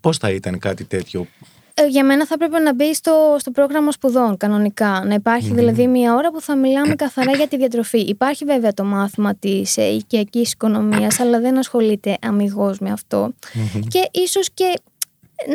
[0.00, 1.26] πώς θα ήταν κάτι τέτοιο;
[1.74, 5.04] Ε, για μένα θα πρέπει να μπει στο, στο πρόγραμμα σπουδών κανονικά.
[5.06, 8.00] Να υπαρχει δηλαδή μια ώρα που θα μιλάμε καθαρά για τη διατροφή.
[8.00, 13.32] Υπάρχει βέβαια το μάθημα της ε, οικιακής οικονομίας, αλλά δεν ασχολείται αμυγός με αυτο
[13.88, 14.80] Και ίσως και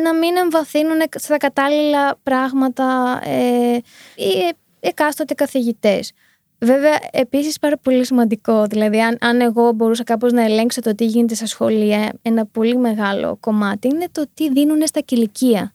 [0.02, 3.76] να μην εμβαθύνουν στα κατάλληλα πράγματα ε,
[4.16, 6.12] οι εκάστοτε καθηγητές.
[6.58, 11.04] Βέβαια, επίσης πάρα πολύ σημαντικό, δηλαδή αν, αν εγώ μπορούσα κάπως να ελέγξω το τι
[11.04, 15.74] γίνεται στα σχολεία, ένα πολύ μεγάλο κομμάτι είναι το τι δίνουν στα κηλικία.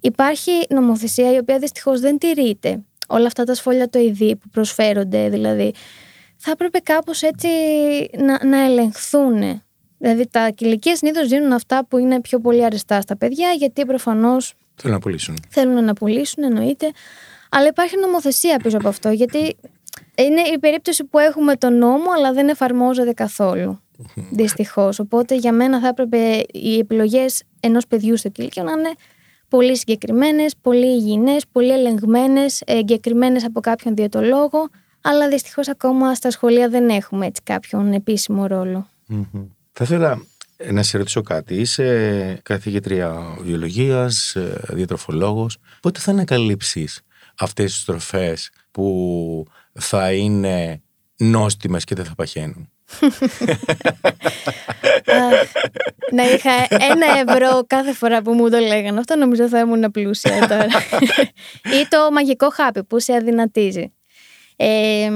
[0.00, 2.80] Υπάρχει νομοθεσία η οποία δυστυχώς δεν τηρείται.
[3.08, 5.72] Όλα αυτά τα σχόλια το ειδή που προσφέρονται δηλαδή
[6.36, 7.48] θα έπρεπε κάπως έτσι
[8.18, 9.62] να, να ελεγχθούν.
[9.98, 14.54] Δηλαδή τα κηλικία συνήθως δίνουν αυτά που είναι πιο πολύ αριστά στα παιδιά γιατί προφανώς
[14.74, 15.36] θέλουν να πουλήσουν.
[15.48, 16.90] Θέλουν να πουλήσουν εννοείται.
[17.54, 19.56] Αλλά υπάρχει νομοθεσία πίσω από αυτό γιατί
[20.14, 23.80] είναι η περίπτωση που έχουμε τον νόμο αλλά δεν εφαρμόζεται καθόλου.
[24.30, 24.98] Δυστυχώς.
[24.98, 28.92] Οπότε για μένα θα έπρεπε οι επιλογές ενός παιδιού στο κηλικείο να είναι
[29.48, 34.68] πολύ συγκεκριμένες, πολύ υγιεινές, πολύ ελεγμένες, εγκεκριμένες από κάποιον διαιτολόγο.
[35.00, 38.46] Αλλά δυστυχώς ακόμα στα σχολεία δεν έχουμε έτσι κάποιον επίσημο
[39.72, 40.26] Θα ήθελα
[40.70, 41.54] να σε ρωτήσω κάτι.
[41.54, 45.58] Είσαι καθηγήτρια βιολογίας, ε, διατροφολόγος.
[45.80, 47.02] Πότε θα ανακαλύψεις
[47.38, 50.82] αυτές τις τροφές που θα είναι
[51.16, 52.72] νόστιμες και δεν θα παχαίνουν
[56.16, 58.98] να είχα ένα ευρώ κάθε φορά που μου το λέγανε.
[58.98, 60.66] Αυτό νομίζω θα ήμουν πλούσια τώρα.
[61.80, 63.92] Ή το μαγικό χάπι που σε αδυνατίζει.
[64.56, 65.10] Ε,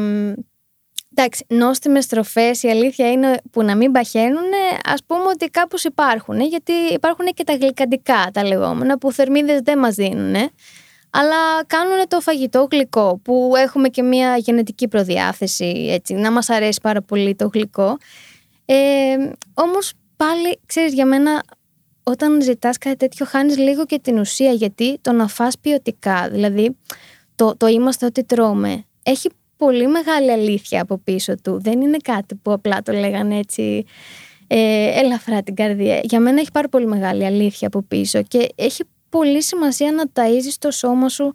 [1.15, 4.53] εντάξει, νόστιμες τροφές, η αλήθεια είναι που να μην παχαίνουν,
[4.85, 6.41] ας πούμε ότι κάπως υπάρχουν.
[6.41, 10.35] Γιατί υπάρχουν και τα γλυκαντικά τα λεγόμενα που θερμίδες δεν μας δίνουν
[11.19, 16.81] αλλά κάνουν το φαγητό γλυκό που έχουμε και μια γενετική προδιάθεση έτσι, να μας αρέσει
[16.83, 17.97] πάρα πολύ το γλυκό.
[18.65, 18.77] Ε,
[19.55, 21.43] όμως πάλι ξέρεις για μένα
[22.03, 26.77] όταν ζητάς κάτι τέτοιο χάνεις λίγο και την ουσία γιατί το να φας ποιοτικά δηλαδή
[27.35, 31.61] το, το είμαστε ότι τρώμε έχει πολύ μεγάλη αλήθεια από πίσω του.
[31.61, 33.85] Δεν είναι κάτι που απλά το λέγανε έτσι
[34.47, 38.83] ε, ελαφρά την καρδία για μένα έχει πάρα πολύ μεγάλη αλήθεια από πίσω και έχει
[39.19, 41.35] πολύ σημασία να ταΐζεις το σώμα σου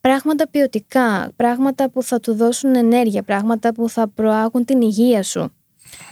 [0.00, 5.52] πράγματα ποιοτικά, πράγματα που θα του δώσουν ενέργεια, πράγματα που θα προάγουν την υγεία σου.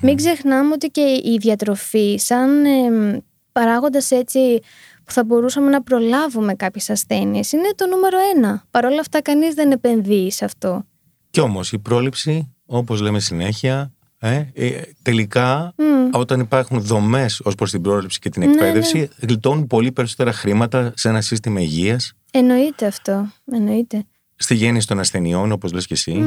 [0.03, 4.61] Μην ξεχνάμε ότι και η διατροφή σαν ε, παράγοντας έτσι
[5.05, 8.65] που θα μπορούσαμε να προλάβουμε κάποιες ασθένειες είναι το νούμερο ένα.
[8.71, 10.85] Παρ' όλα αυτά κανείς δεν επενδύει σε αυτό.
[11.31, 13.93] Κι όμως η πρόληψη, όπως λέμε συνέχεια,
[14.25, 15.75] ε, ε, τελικά,
[16.13, 20.33] όταν υπάρχουν δομές ως προς την πρόληψη και την ναι, εκπαίδευση, ναι, γλιτώνουν πολύ περισσότερα
[20.33, 22.13] χρήματα σε ένα σύστημα υγείας.
[22.31, 23.33] Εννοείται αυτό.
[23.53, 24.05] Εννοείται.
[24.37, 26.25] Στη γέννηση των ασθενειών, όπως λες και εσύ.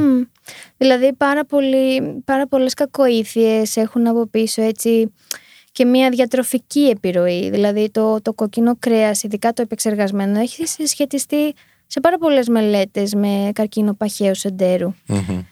[0.76, 5.12] Δηλαδή, πάρα, πολύ, πάρα πολλές κακοήθειες έχουν από πίσω έτσι
[5.72, 7.50] και μια διατροφική επιρροή.
[7.50, 11.54] Δηλαδή, το, το κοκκινό κρέας, ειδικά το επεξεργασμένο, έχει συσχετιστεί
[11.86, 14.94] σε πάρα πολλές μελέτες με καρκίνο παχαίου εντέρου.
[15.06, 15.42] Μμμ.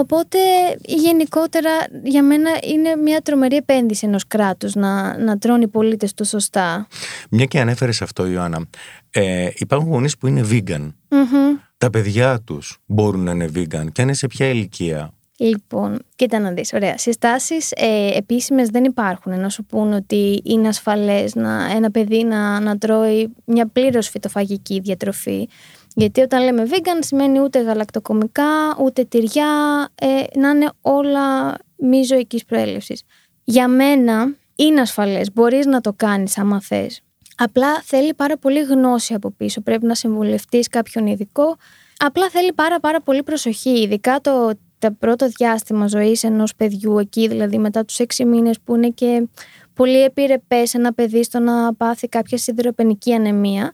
[0.00, 0.38] Οπότε
[0.80, 1.70] γενικότερα
[2.02, 6.86] για μένα είναι μια τρομερή επένδυση ενός κράτους να, να τρώνε οι πολίτες του σωστά.
[7.30, 8.66] Μια και ανέφερες αυτό, Ιωάννα.
[9.10, 10.92] Ε, υπάρχουν γονείς που είναι vegan.
[11.08, 11.56] Μμμ.
[11.78, 15.12] Τα παιδιά τους μπορούν να είναι vegan και αν είναι σε ποια ηλικία.
[15.36, 16.98] Λοιπόν, κοίτα να δεις, ωραία.
[16.98, 22.60] Συστάσεις ε, επίσημες δεν υπάρχουν, να σου πούν ότι είναι ασφαλές να, ένα παιδί να,
[22.60, 25.48] να τρώει μια πλήρως φυτοφαγική διατροφή.
[25.94, 32.44] Γιατί όταν λέμε vegan σημαίνει ούτε γαλακτοκομικά, ούτε τυριά, ε, να είναι όλα μη ζωικής
[32.44, 33.02] προέλευσης.
[33.44, 37.00] Για μένα είναι ασφαλές, μπορείς να το κάνεις άμα θες.
[37.36, 41.56] Απλά θέλει πάρα πολύ γνώση από πίσω, πρέπει να συμβουλευτείς κάποιον ειδικό.
[41.98, 47.28] Απλά θέλει πάρα πάρα πολύ προσοχή, ειδικά το, το πρώτο διάστημα ζωής ενός παιδιού εκεί,
[47.28, 49.28] δηλαδή μετά τους έξι μήνες που είναι και
[49.74, 53.72] πολύ επιρρεπές ένα παιδί στο να πάθει κάποια σιδηροπενική ανεμία.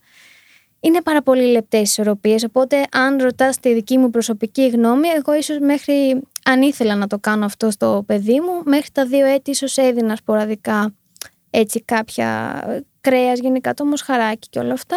[0.87, 2.45] Είναι πάρα πολύ λεπτές ισορροπίες.
[2.45, 7.19] Οπότε, αν ρωτάς τη δική μου προσωπική γνώμη, εγώ ίσως μέχρι, αν ήθελα να το
[7.19, 10.95] κάνω αυτό στο παιδί μου, μέχρι τα δύο έτη ίσως έδινα σποραδικά
[11.51, 12.61] έτσι κάποια
[13.01, 14.97] κρέας, γενικά το μοσχαράκι και όλα αυτά.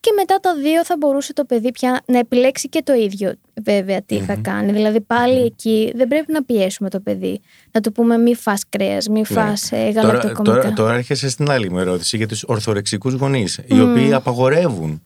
[0.00, 4.02] Και μετά τα δύο θα μπορούσε το παιδί πια να επιλέξει και το ίδιο βέβαια
[4.02, 4.72] τι θα κάνει.
[4.72, 7.40] Δηλαδή πάλι εκεί δεν πρέπει να πιέσουμε το παιδί.
[7.70, 9.92] Να του πούμε μη φας κρέας, μη φας ε, Ναι.
[9.92, 10.54] Τώρα, γαλακτοκομικά.
[10.54, 15.05] τώρα, τώρα έρχεσαι στην άλλη μου ερώτηση για τους ορθορεξικούς γονείς, οι οποίοι απαγορεύουν.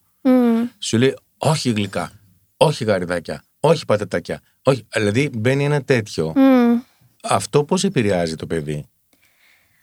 [0.80, 0.86] Μμμ.
[0.88, 2.12] Σου λέει όχι γλυκά,
[2.56, 4.40] όχι γαριδάκια, όχι πατατάκια.
[4.62, 4.86] Όχι.
[4.94, 6.32] Δηλαδή μπαίνει ένα τέτοιο.
[6.36, 6.80] Μμ.
[7.22, 8.84] Αυτό πώς επηρεάζει το παιδί;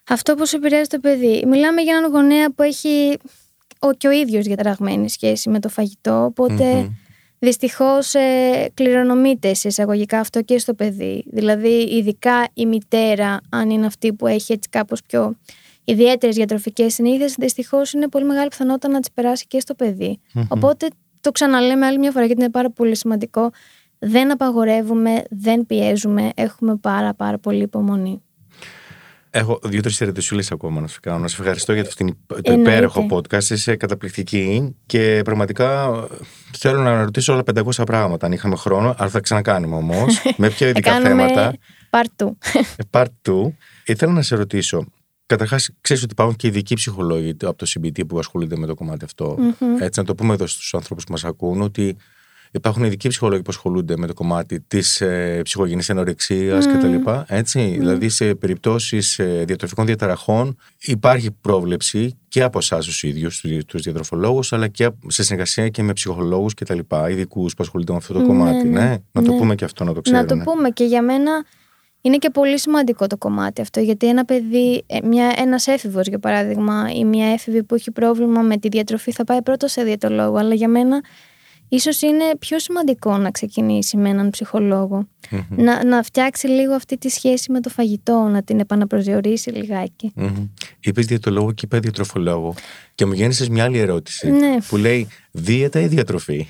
[0.09, 3.17] Αυτό πώς επηρεάζει το παιδί; Μιλάμε για έναν γονέα που έχει
[3.79, 6.89] ο, και ο ίδιος διαταραγμένη σχέση με το φαγητό, οπότε Μμμ.
[7.39, 11.23] δυστυχώς ε, κληρονομείται σε εισαγωγικά αυτό και στο παιδί.
[11.31, 15.37] Δηλαδή ειδικά η μητέρα, αν είναι αυτή που έχει έτσι κάπως πιο
[15.87, 20.19] ιδιαίτερες διατροφικές συνήθειες, δυστυχώς είναι πολύ μεγάλη πιθανότητα να τις περάσει και στο παιδί.
[20.47, 20.87] Οπότε
[21.21, 23.49] το ξαναλέμε άλλη μια φορά γιατί είναι πάρα πολύ σημαντικό.
[23.99, 28.21] Δεν απαγορεύουμε, δεν πιέζουμε, έχουμε πάρα πάρα πολύ υπομονή.
[29.29, 31.17] Έχω δύο-τρεις ερωτησούλες ακόμα να σου κάνω.
[31.17, 32.71] Να σε ευχαριστώ για αυτήν το Εννοείται.
[32.71, 33.43] υπέροχο podcast.
[33.43, 36.15] Είσαι καταπληκτική και πραγματικά ε,
[36.57, 40.21] θέλω να ρωτήσω όλα 500 πράγματα αν είχαμε χρόνο, αλλά θα ξανακάνουμε όμως.
[40.37, 41.53] με πιο ειδικά Θα κάνουμε θέματα.
[41.89, 42.37] Πάρτου.
[42.75, 43.51] Ε, Part 2.
[43.85, 44.85] Ήθελα να σε ρωτήσω.
[45.27, 49.05] Καταρχάς, ξέρεις ότι υπάρχουν και ειδικοί ψυχολόγοι από το CBT που ασχολούνται με το κομμάτι
[49.05, 49.37] αυτό.
[49.79, 51.97] Έτσι, να το πούμε εδώ στους ανθρώπους που μας ακούν, ότι
[52.51, 56.95] υπάρχουν ειδικοί ψυχολόγοι που ασχολούνται με το κομμάτι της ε, ψυχογενής ανορεξίας κτλ.
[57.27, 63.81] Έτσι, δηλαδή σε περιπτώσεις ε, διατροφικών διαταραχών υπάρχει πρόβλεψη και από εσάς τους ίδιους, τους
[63.81, 66.79] διατροφολόγους, αλλά και από- σε συνεργασία και με ψυχολόγους κτλ.
[67.09, 68.67] Ειδικούς που ασχολούνται με αυτό το Ναι, κομμάτι.
[68.67, 69.37] ναι, Ναι, να το ναι.
[69.37, 70.43] πούμε και αυτό, να το Να ξέρουν.
[70.45, 71.45] το πούμε και για μένα
[72.07, 76.19] είναι και πολύ σημαντικό το κομμάτι αυτό γιατί ένα παιδί, ε, μια, ένας έφηβος για
[76.19, 80.37] παράδειγμα ή μια έφηβη που έχει πρόβλημα με τη διατροφή θα πάει πρώτος σε διαιτολόγο.
[80.37, 81.01] Αλλά για μένα
[81.69, 85.07] ίσως είναι πιο σημαντικό να ξεκινήσει με έναν ψυχολόγο
[85.49, 90.13] να, να φτιάξει λίγο αυτή τη σχέση με το φαγητό να την επαναπροσδιορίσει λιγάκι
[90.79, 92.53] Είπες διαιτολόγο και είπα διατροφολόγο.
[92.95, 94.31] Και μου γέννησες μια άλλη ερώτηση.
[94.31, 94.57] Ναι.
[94.67, 96.47] Που λέει δίαιτα ή διατροφή.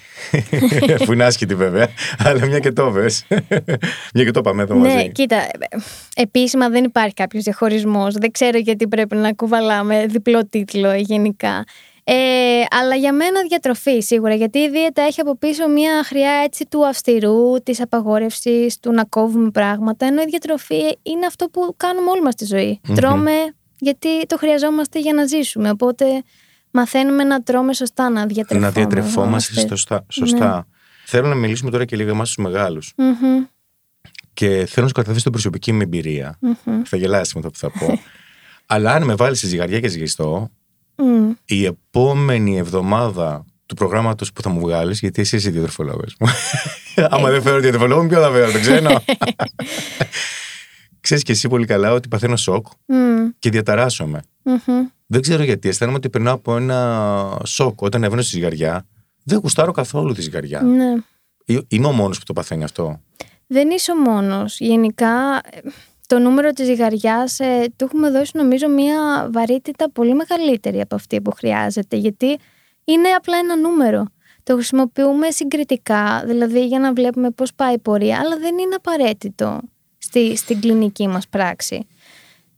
[1.06, 1.88] που είναι άσχετη βέβαια.
[2.18, 3.26] Αλλά μια και το πες.
[4.14, 5.12] μια και το πάμε εδώ Ναι, μαζί.
[5.12, 5.78] κοίτα, ε,
[6.16, 8.14] επίσημα δεν υπάρχει κάποιος διαχωρισμός.
[8.14, 11.64] Δεν ξέρω γιατί πρέπει να κουβαλάμε διπλό τίτλο γενικά.
[12.10, 16.66] Ε, αλλά για μένα διατροφή σίγουρα, γιατί η δίαιτα έχει από πίσω μια χρειά έτσι
[16.70, 22.10] του αυστηρού, της απαγόρευσης, του να κόβουμε πράγματα, ενώ η διατροφή είναι αυτό που κάνουμε
[22.10, 22.82] όλοι μας στη ζωή.
[22.96, 23.32] Τρώμε
[23.80, 26.06] γιατί το χρειαζόμαστε για να ζήσουμε, οπότε
[26.72, 28.80] μαθαίνουμε να τρώμε σωστά, να Να διατρεφόμαστε.
[28.80, 30.06] διατρεφόμαστε σωστά.
[30.10, 30.68] σωστά.
[31.06, 32.94] Θέλω να μιλήσουμε τώρα και λίγο εμά του μεγάλους.
[32.98, 33.44] Μμμ,
[34.34, 36.38] Και θέλω να σου καταθέσω την προσωπική μου εμπειρία.
[36.42, 38.00] μμμ, Θα γελάσεις με αυτό που θα πω.
[38.76, 40.50] Αλλά αν με βάλεις σε ζυγαριά και ζυγιστό,
[40.98, 41.32] μμ.
[41.46, 46.28] η επόμενη εβδομάδα του προγράμματος που θα μου βγάλεις, γιατί εσύ είσαι διατροφολόγο μου.
[47.10, 48.90] Άμα δεν φέρω διατροφολόγο, ποιο θα φέρω, δεν ξέρω.
[51.00, 52.96] Ξέρεις και εσύ πολύ καλά ότι παθαίνω σοκ Μμ,
[53.40, 54.22] και διαταράσσομαι.
[54.44, 54.88] μμμ.
[55.06, 55.68] Δεν ξέρω γιατί.
[55.70, 58.86] Αισθάνομαι ότι περνάω από ένα σοκ όταν ανεβαίνω στη ζυγαριά.
[59.24, 60.62] Δεν γουστάρω καθόλου τη ζυγαριά.
[60.62, 60.94] Ναι.
[61.46, 63.02] Ε, Είμαι ο μόνος που το παθαίνει αυτό;
[63.48, 64.60] Δεν είσαι ο μόνος.
[64.60, 65.60] Γενικά, ε,
[66.08, 71.22] το νούμερο της ζυγαριάς ε, του έχουμε δώσει νομίζω μια βαρύτητα πολύ μεγαλύτερη από αυτή
[71.22, 72.38] που χρειάζεται, γιατί
[72.84, 74.06] είναι απλά ένα νούμερο.
[74.44, 79.62] Το χρησιμοποιούμε συγκριτικά, δηλαδή για να βλέπουμε πώς πάει η πορεία, αλλά δεν είναι απαραίτητο
[79.98, 81.88] στη, στην κλινική μας πράξη.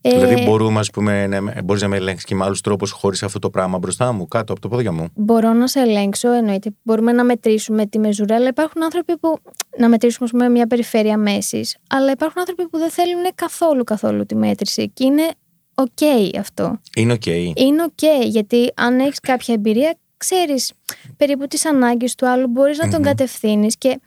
[0.01, 3.23] Ε, Δηλαδή, μπορούμε, ας πούμε, να, μπορείς να με ελέγξεις και με άλλους τρόπους χωρίς
[3.23, 6.69] αυτό το πράγμα μπροστά μου, κάτω από το πόδια μου; Μπορώ να σε ελέγξω, εννοείται.
[6.83, 9.37] Μπορούμε να μετρήσουμε τη μεζούρα, αλλά υπάρχουν άνθρωποι που.
[9.77, 11.77] να μετρήσουμε, ας πούμε, μια περιφέρεια μέσης.
[11.89, 14.89] Αλλά υπάρχουν άνθρωποι που δεν θέλουν καθόλου καθόλου τη μέτρηση.
[14.89, 15.29] Και είναι
[15.75, 16.79] οκ αυτό.
[16.95, 17.25] Είναι οκ.
[17.25, 20.71] Είναι οκ, γιατί αν έχεις κάποια εμπειρία, ξέρεις
[21.17, 23.99] περίπου τις ανάγκες του άλλου, μπορείς να τον κατευθύνεις και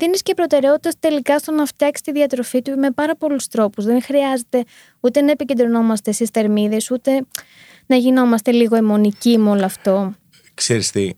[0.00, 3.84] δίνεις και προτεραιότητα τελικά στο να φτιάξεις τη διατροφή του με πάρα πολλούς τρόπους.
[3.84, 4.64] Δεν χρειάζεται
[5.00, 7.26] ούτε να επικεντρωνόμαστε στις θερμίδες, ούτε
[7.86, 10.14] να γινόμαστε λίγο αιμονικοί με όλο αυτό.
[10.54, 11.10] Ξέρεις τι,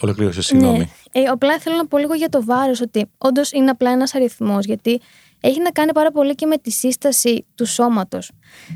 [0.00, 0.78] ολοκλήρωσε, συγγνώμη.
[0.78, 0.86] Ναι.
[1.12, 4.64] Ε, απλά θέλω να πω λίγο για το βάρος, ότι όντως είναι απλά ένας αριθμός,
[4.64, 5.00] γιατί
[5.40, 8.30] έχει να κάνει πάρα πολύ και με τη σύσταση του σώματος.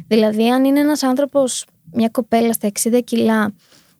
[0.08, 3.54] Δηλαδή, αν είναι ένας άνθρωπος, μια κοπέλα στα 60 κιλά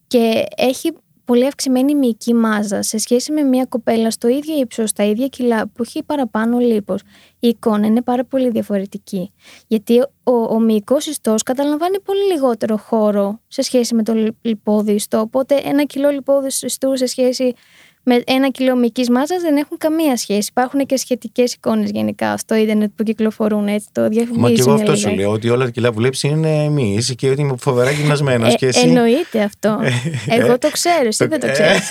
[0.07, 0.92] και έχει
[1.24, 5.68] πολύ αυξημένη μυϊκή μάζα σε σχέση με μια κοπέλα στο ίδιο ύψος, στα ίδια κιλά
[5.68, 7.02] που έχει παραπάνω λίπος,
[7.38, 9.32] η εικόνα είναι πάρα πολύ διαφορετική.
[9.66, 15.20] Γιατί ο, ο μυϊκός ιστός καταλαμβάνει πολύ λιγότερο χώρο σε σχέση με το λιπόδι ιστό,
[15.20, 17.54] οπότε ένα κιλό λιπόδι ιστού σε σχέση
[18.02, 20.48] με ένα κιλό μυϊκής μάζας δεν έχουν καμία σχέση.
[20.50, 24.40] Υπάρχουν και σχετικές εικόνες γενικά στο ίντερνετ που κυκλοφορούν έτσι το διαφημίζει.
[24.40, 27.30] Μα και εγώ αυτό σου λέω, ότι όλα τα κιλά που βλέπεις είναι εμείς και
[27.30, 28.54] ότι είμαι φοβερά γυμνασμένος.
[28.54, 28.88] Ε, εσύ...
[28.88, 29.78] Εννοείται αυτό.
[30.26, 31.90] Ε, εγώ το ξέρω, εσύ δεν το ξέρεις.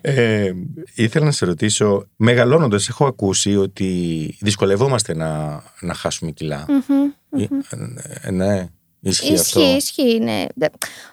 [0.00, 0.52] ε,
[0.94, 3.88] ήθελα να σε ρωτήσω, μεγαλώνοντας, έχω ακούσει ότι
[4.40, 6.66] δυσκολευόμαστε να, να χάσουμε κιλά.
[8.22, 8.68] Ε, ναι.
[9.04, 9.76] Ισχύει, ισχύει, αυτό.
[9.76, 10.44] ισχύει, ναι.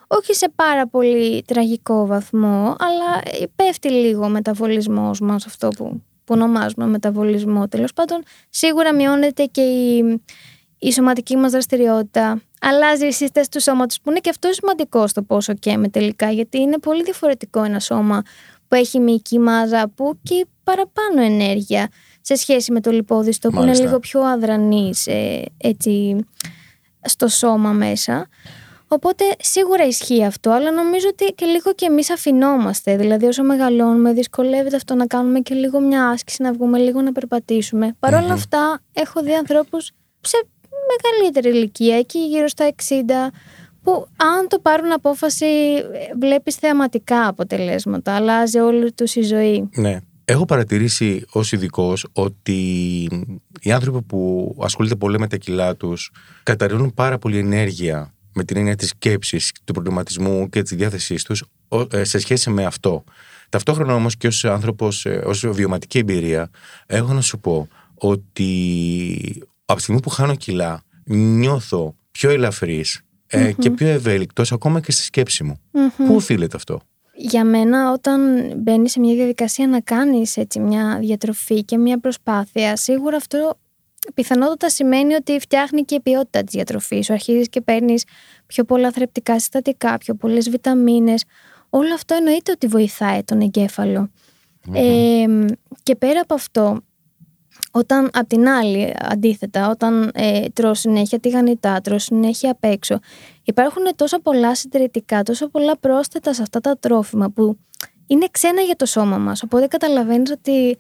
[0.08, 3.22] Όχι σε πάρα πολύ τραγικό βαθμό, αλλά
[3.56, 7.68] πέφτει λίγο ο μεταβολισμός μας, αυτό που, που ονομάζουμε μεταβολισμό.
[7.68, 10.22] Τέλος πάντων, σίγουρα μειώνεται και η,
[10.80, 12.42] η σωματική μας δραστηριότητα.
[12.62, 16.32] Αλλάζει η σύσταση του σώματος, που είναι και αυτό σημαντικό στο πόσο και με τελικά,
[16.32, 18.22] γιατί είναι πολύ διαφορετικό ένα σώμα
[18.68, 21.90] που έχει μυϊκή μάζα, που και παραπάνω ενέργεια
[22.22, 26.26] σε σχέση με το λιπόδιστο, που είναι λίγο πιο αδρανής, ε, έτσι
[27.04, 28.28] στο σώμα μέσα.
[28.88, 32.98] Οπότε σίγουρα ισχύει αυτό, αλλά νομίζω ότι και λίγο και εμείς αφινόμαστε.
[32.98, 37.12] Δηλαδή όσο μεγαλώνουμε δυσκολεύεται αυτό να κάνουμε και λίγο μια άσκηση, να βγούμε λίγο να
[37.12, 37.96] περπατήσουμε.
[38.00, 40.48] Παρ' όλα αυτά έχω δει ανθρώπους σε
[40.88, 43.32] μεγαλύτερη ηλικία, εκεί γύρω στα 60,
[43.84, 45.46] που αν το πάρουν απόφαση
[46.20, 49.70] βλέπεις θεαματικά αποτελέσματα, αλλάζει όλη τους η ζωή.
[49.76, 50.00] Ναι.
[50.26, 52.60] Έχω παρατηρήσει ως ειδικός ότι
[53.62, 56.12] οι άνθρωποι που ασχολούνται πολύ με τα κιλά τους
[56.44, 61.44] καταρρύνουν πάρα πολύ ενέργεια με την έννοια της σκέψης, του προβληματισμού και της διάθεσής τους
[62.02, 63.04] σε σχέση με αυτό.
[63.50, 66.50] Ταυτόχρονα όμως και ως άνθρωπος, ως βιωματική εμπειρία,
[66.86, 73.02] έχω να σου πω ότι από τη στιγμή που χάνω κιλά νιώθω πιο ελαφρύς
[73.58, 75.60] και πιο ευέλικτος ακόμα και στη σκέψη μου.
[76.08, 76.82] Πού οφείλεται αυτό;
[77.24, 82.76] Για μένα όταν μπαίνει σε μια διαδικασία να κάνεις έτσι μια διατροφή και μια προσπάθεια,
[82.76, 83.58] σίγουρα αυτό
[84.14, 87.06] πιθανότατα σημαίνει ότι φτιάχνει και η ποιότητα της διατροφής.
[87.06, 88.06] Σου αρχίζεις και παίρνεις
[88.46, 91.24] πιο πολλά θρεπτικά συστατικά, πιο πολλές βιταμίνες.
[91.70, 94.12] Όλο αυτό εννοείται ότι βοηθάει τον εγκέφαλο.
[94.74, 95.26] Ε,
[95.84, 96.82] και πέρα από αυτό,
[97.72, 103.00] όταν απ' την άλλη, αντίθετα, όταν ε, τρώω συνέχεια τηγανιτά, τρώω συνέχεια απ' έξω,
[103.44, 107.58] υπάρχουν τόσο πολλά συντηρητικά, τόσο πολλά πρόσθετα σε αυτά τα τρόφιμα που
[108.08, 109.44] είναι ξένα για το σώμα μας.
[109.44, 110.78] Οπότε καταλαβαίνεις ότι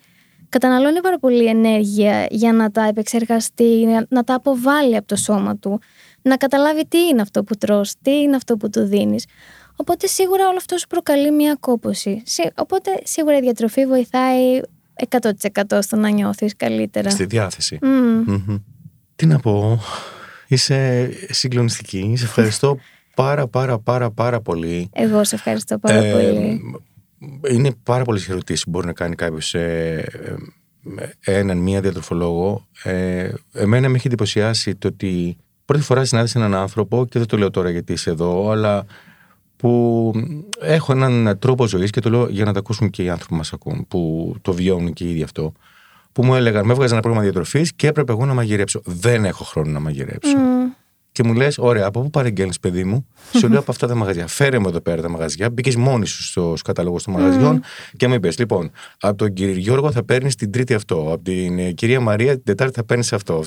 [0.49, 5.79] καταναλώνει πάρα πολύ ενέργεια για να τα επεξεργαστεί, να τα αποβάλει από το σώμα του,
[6.21, 9.25] να καταλάβει τι είναι αυτό που τρως, τι είναι αυτό που του δίνεις.
[9.75, 12.23] Οπότε σίγουρα όλο αυτό σου προκαλεί μια κόπωση.
[12.55, 14.59] Οπότε σίγουρα η διατροφή βοηθάει
[15.09, 17.09] 100% στο να νιώθεις καλύτερα.
[17.09, 17.79] Στη διάθεση.
[19.15, 19.79] Τι να πω,
[20.47, 22.13] είσαι συγκλονιστική.
[22.17, 22.77] Σε ευχαριστώ
[23.15, 24.89] πάρα πάρα πάρα πάρα πολύ.
[24.93, 26.61] Εγώ σε ευχαριστώ πάρα ε, πολύ.
[27.51, 29.59] Είναι πάρα πολλές ερωτήσεις που μπορεί να κάνει κάποιος σε
[31.19, 32.67] έναν μία διατροφολόγο.
[32.83, 37.37] Ε, εμένα με έχει εντυπωσιάσει το ότι πρώτη φορά συνάντησε έναν άνθρωπο και δεν το
[37.37, 38.85] λέω τώρα γιατί είσαι εδώ, αλλά
[39.61, 40.11] που
[40.59, 43.37] έχω έναν τρόπο ζωής και το λέω για να τα ακούσουν και οι άνθρωποι που
[43.37, 45.53] μας ακούν, που το βιώνουν και οι ίδιοι αυτό.
[46.11, 48.81] Που μου έλεγαν, με έβγαζε ένα πρόγραμμα διατροφής και έπρεπε εγώ να μαγειρέψω.
[48.85, 50.31] Δεν έχω χρόνο να μαγειρέψω.
[50.35, 50.75] Mm.
[51.11, 54.27] Και μου λες, ωραία, από πού παρεγγέλνει, παιδί μου; Σου λέω από αυτά τα μαγαζιά.
[54.27, 55.49] Φέρε μου εδώ πέρα τα μαγαζιά.
[55.49, 57.61] Μπήκες μόνη σου στου καταλόγου των μαγαζιών
[57.97, 60.95] και μου είπες, λοιπόν, από τον κύριο Γιώργο θα παίρνεις την Τρίτη αυτό.
[60.95, 63.43] Από την ε, κυρία Μαρία την Τετάρτη θα παίρνεις αυτό.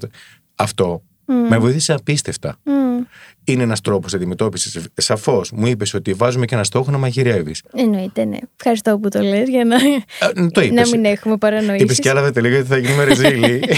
[0.55, 2.58] Αυτό με βοήθησε απίστευτα
[3.44, 4.78] είναι ένας τρόπος αντιμετώπισης.
[4.94, 7.54] Σαφώς μου είπες ότι βάζουμε και ένα στόχο να μαγειρεύει.
[7.72, 8.37] Εννοείται, ναι.
[8.56, 11.82] Ευχαριστώ που το λες για να, ε, το να μην έχουμε παρανοήσεις.
[11.82, 13.62] Είπες κι άλλα δεν τελείω γιατί θα γίνουμε ρεζίλοι.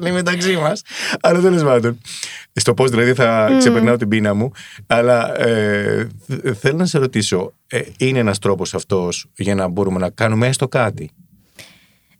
[0.00, 0.82] είναι μεταξύ μας.
[1.20, 1.98] Αλλά τέλος πάντων.
[2.52, 4.50] Στο πώ δηλαδή θα ξεπερνάω την πείνα μου.
[4.86, 6.08] Αλλά ε,
[6.60, 10.68] θέλω να σε ρωτήσω, ε, είναι ένας τρόπος αυτός για να μπορούμε να κάνουμε έστω
[10.68, 11.10] κάτι;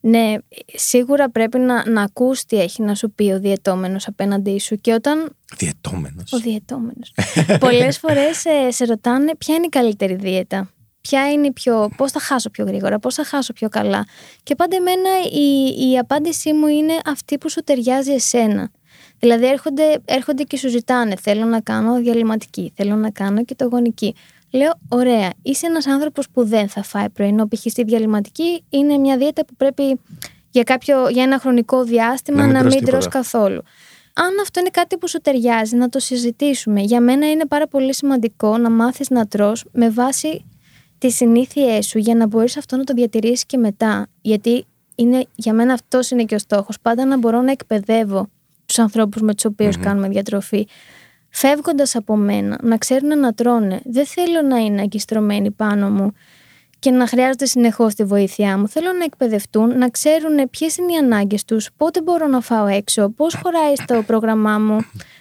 [0.09, 0.35] Ναι,
[0.75, 4.93] σίγουρα πρέπει να, να ακούς τι έχει να σου πει ο διαιτώμενος απέναντί σου και
[4.93, 5.37] όταν...
[5.57, 6.33] Διαιτώμενος.
[6.33, 7.15] Ο διαιτώμενος.
[7.61, 10.71] Πολλές φορές σε, σε ρωτάνε ποια είναι η καλύτερη δίαιτα.
[11.01, 11.91] Ποια είναι η πιο...
[11.97, 14.07] Πώς θα χάσω πιο γρήγορα, πώς θα χάσω πιο καλά.
[14.43, 18.71] Και πάντα εμένα η, η απάντησή μου είναι αυτή που σου ταιριάζει εσένα.
[19.19, 23.65] Δηλαδή έρχονται, έρχονται και σου ζητάνε θέλω να κάνω διαλυματική, θέλω να κάνω και το
[23.65, 24.15] γονική.
[24.51, 27.61] Λέω, ωραία, είσαι ένας άνθρωπος που δεν θα φάει πρωινό, π.χ.
[27.61, 30.01] στη διαλυματική είναι μια δίαιτα που πρέπει
[30.51, 33.19] για, κάποιο, για ένα χρονικό διάστημα Να μην να τρως μην τρως τίποτα.
[33.19, 33.63] καθόλου.
[34.15, 36.81] Αν αυτό είναι κάτι που σου ταιριάζει, να το συζητήσουμε.
[36.81, 40.45] Για μένα είναι πάρα πολύ σημαντικό να μάθεις να τρως με βάση
[40.99, 44.07] τις συνήθειές σου για να μπορείς αυτό να το διατηρήσεις και μετά.
[44.21, 46.77] Γιατί είναι, για μένα αυτός είναι και ο στόχος.
[46.83, 48.29] Πάντα να μπορώ να εκπαιδεύω
[48.67, 50.67] τους ανθρώπους με τους οποιους κάνουμε διατροφή.
[51.41, 53.81] Φεύγοντας από μένα, να ξέρουν να τρώνε.
[53.85, 56.13] Δεν θέλω να είναι αγκιστρωμένοι πάνω μου
[56.79, 58.69] και να χρειάζονται συνεχώς τη βοήθειά μου.
[58.69, 63.11] Θέλω να εκπαιδευτούν, να ξέρουν ποιες είναι οι ανάγκες τους, πότε μπορώ να φάω έξω,
[63.11, 64.79] πώς χωράει στο πρόγραμμά μου,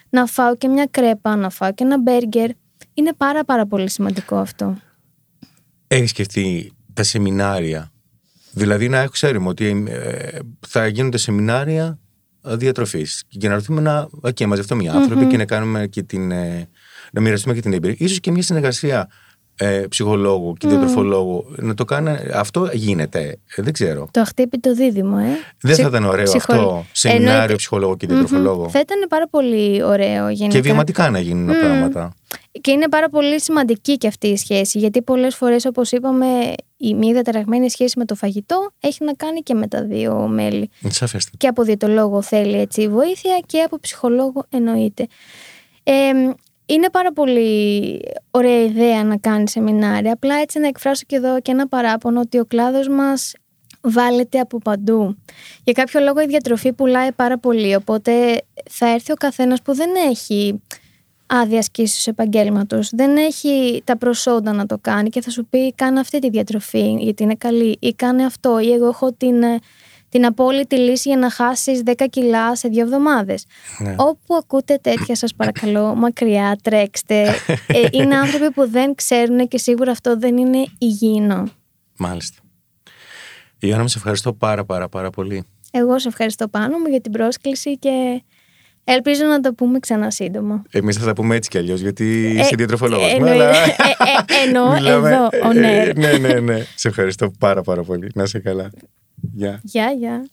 [0.09, 2.49] να φάω και μια κρέπα, να φάω και ένα μπέργκερ.
[2.93, 4.77] Είναι πάρα πάρα πολύ σημαντικό αυτό.
[5.87, 7.91] Έχεις σκεφτεί τα σεμινάρια;
[8.51, 11.99] Δηλαδή να ξέρουμε ότι ε, θα γίνονται σεμινάρια
[12.49, 13.23] διατροφής.
[13.27, 16.31] Και να έρθουμε να okay, μαζευτούμε οι ανθρωποι και να κάνουμε και την.
[16.31, 16.69] ε,
[17.11, 17.95] να μοιραστούμε και την εμπειρία.
[17.99, 19.09] Ίσως και μια συνεργασία
[19.59, 21.45] ε, ψυχολόγου και διατροφολόγου.
[21.57, 22.09] Να το κάνει.
[22.33, 23.39] Αυτό γίνεται.
[23.55, 24.07] Ε, δεν ξέρω.
[24.11, 25.23] Το αχτύπητο δίδυμο, ε.
[25.23, 26.85] Δεν θα Ψυχ- ήταν ωραίο ψυχολ- αυτό.
[26.91, 27.55] Σεμινάριο Εννοείται.
[27.55, 28.15] ψυχολόγου και Μμμ.
[28.17, 28.69] διατροφολόγου.
[28.69, 30.55] Θα ήταν πάρα πολύ ωραίο γενικά.
[30.55, 32.13] Και βιωματικά να γίνουν πράγματα.
[32.61, 36.25] Και είναι πάρα πολύ σημαντική και αυτή η σχέση, γιατί πολλές φορές, όπως είπαμε,
[36.77, 40.69] η μη διαταραγμένη σχέση με το φαγητό έχει να κάνει και με τα δύο μέλη.
[40.89, 41.37] Σαφέστατα.
[41.37, 45.07] Και από διαιτολόγο θέλει έτσι βοήθεια και από ψυχολόγο εννοείται.
[45.83, 46.11] Ε,
[46.65, 48.01] είναι πάρα πολύ
[48.31, 50.13] ωραία ιδέα να κάνεις σεμινάρια.
[50.13, 53.33] Απλά έτσι να εκφράσω και εδώ και ένα παράπονο ότι ο κλάδος μας
[53.81, 55.17] βάλετε από παντού.
[55.63, 59.89] Για κάποιο λόγο η διατροφή πουλάει πάρα πολύ, οπότε θα έρθει ο καθένας που δεν
[60.09, 60.61] έχει
[61.27, 65.99] άδεια ασκήσεως επαγγέλματος, δεν έχει τα προσόντα να το κάνει και θα σου πει κάνε
[65.99, 69.59] αυτή τη διατροφή γιατί είναι καλή ή κάνε αυτό ή εγώ έχω την, ε,
[70.09, 73.45] την απόλυτη λύση για να χάσεις 10 κιλά σε δύο εβδομάδες.
[73.79, 73.95] Ναι.
[73.97, 77.35] Όπου ακούτε τέτοια σας παρακαλώ μακριά τρέξτε.
[77.67, 81.47] Ε, είναι άνθρωποι που δεν ξέρουν και σίγουρα αυτό δεν είναι υγιεινό.
[81.97, 82.41] Μάλιστα.
[83.59, 85.45] Ιωάννα, μου σε ευχαριστώ πάρα πάρα πάρα πολύ.
[85.71, 88.23] Εγώ σε ευχαριστώ πάνω μου για την πρόσκληση και
[88.89, 90.61] ελπίζω να το πούμε ξανά σύντομα.
[90.71, 93.03] Εμείς θα τα πούμε έτσι κι αλλιώς, γιατί Ε, είσαι διατροφολόγο.
[93.15, 95.95] εννοεί- ε, ε, εννοώ εδώ, on air.
[95.95, 96.65] ναι, ναι, ναι.
[96.75, 98.11] Σε ευχαριστώ πάρα πάρα πολύ.
[98.15, 98.69] Να είσαι καλά.
[99.33, 99.59] Γεια.
[99.63, 100.25] Γεια, γεια.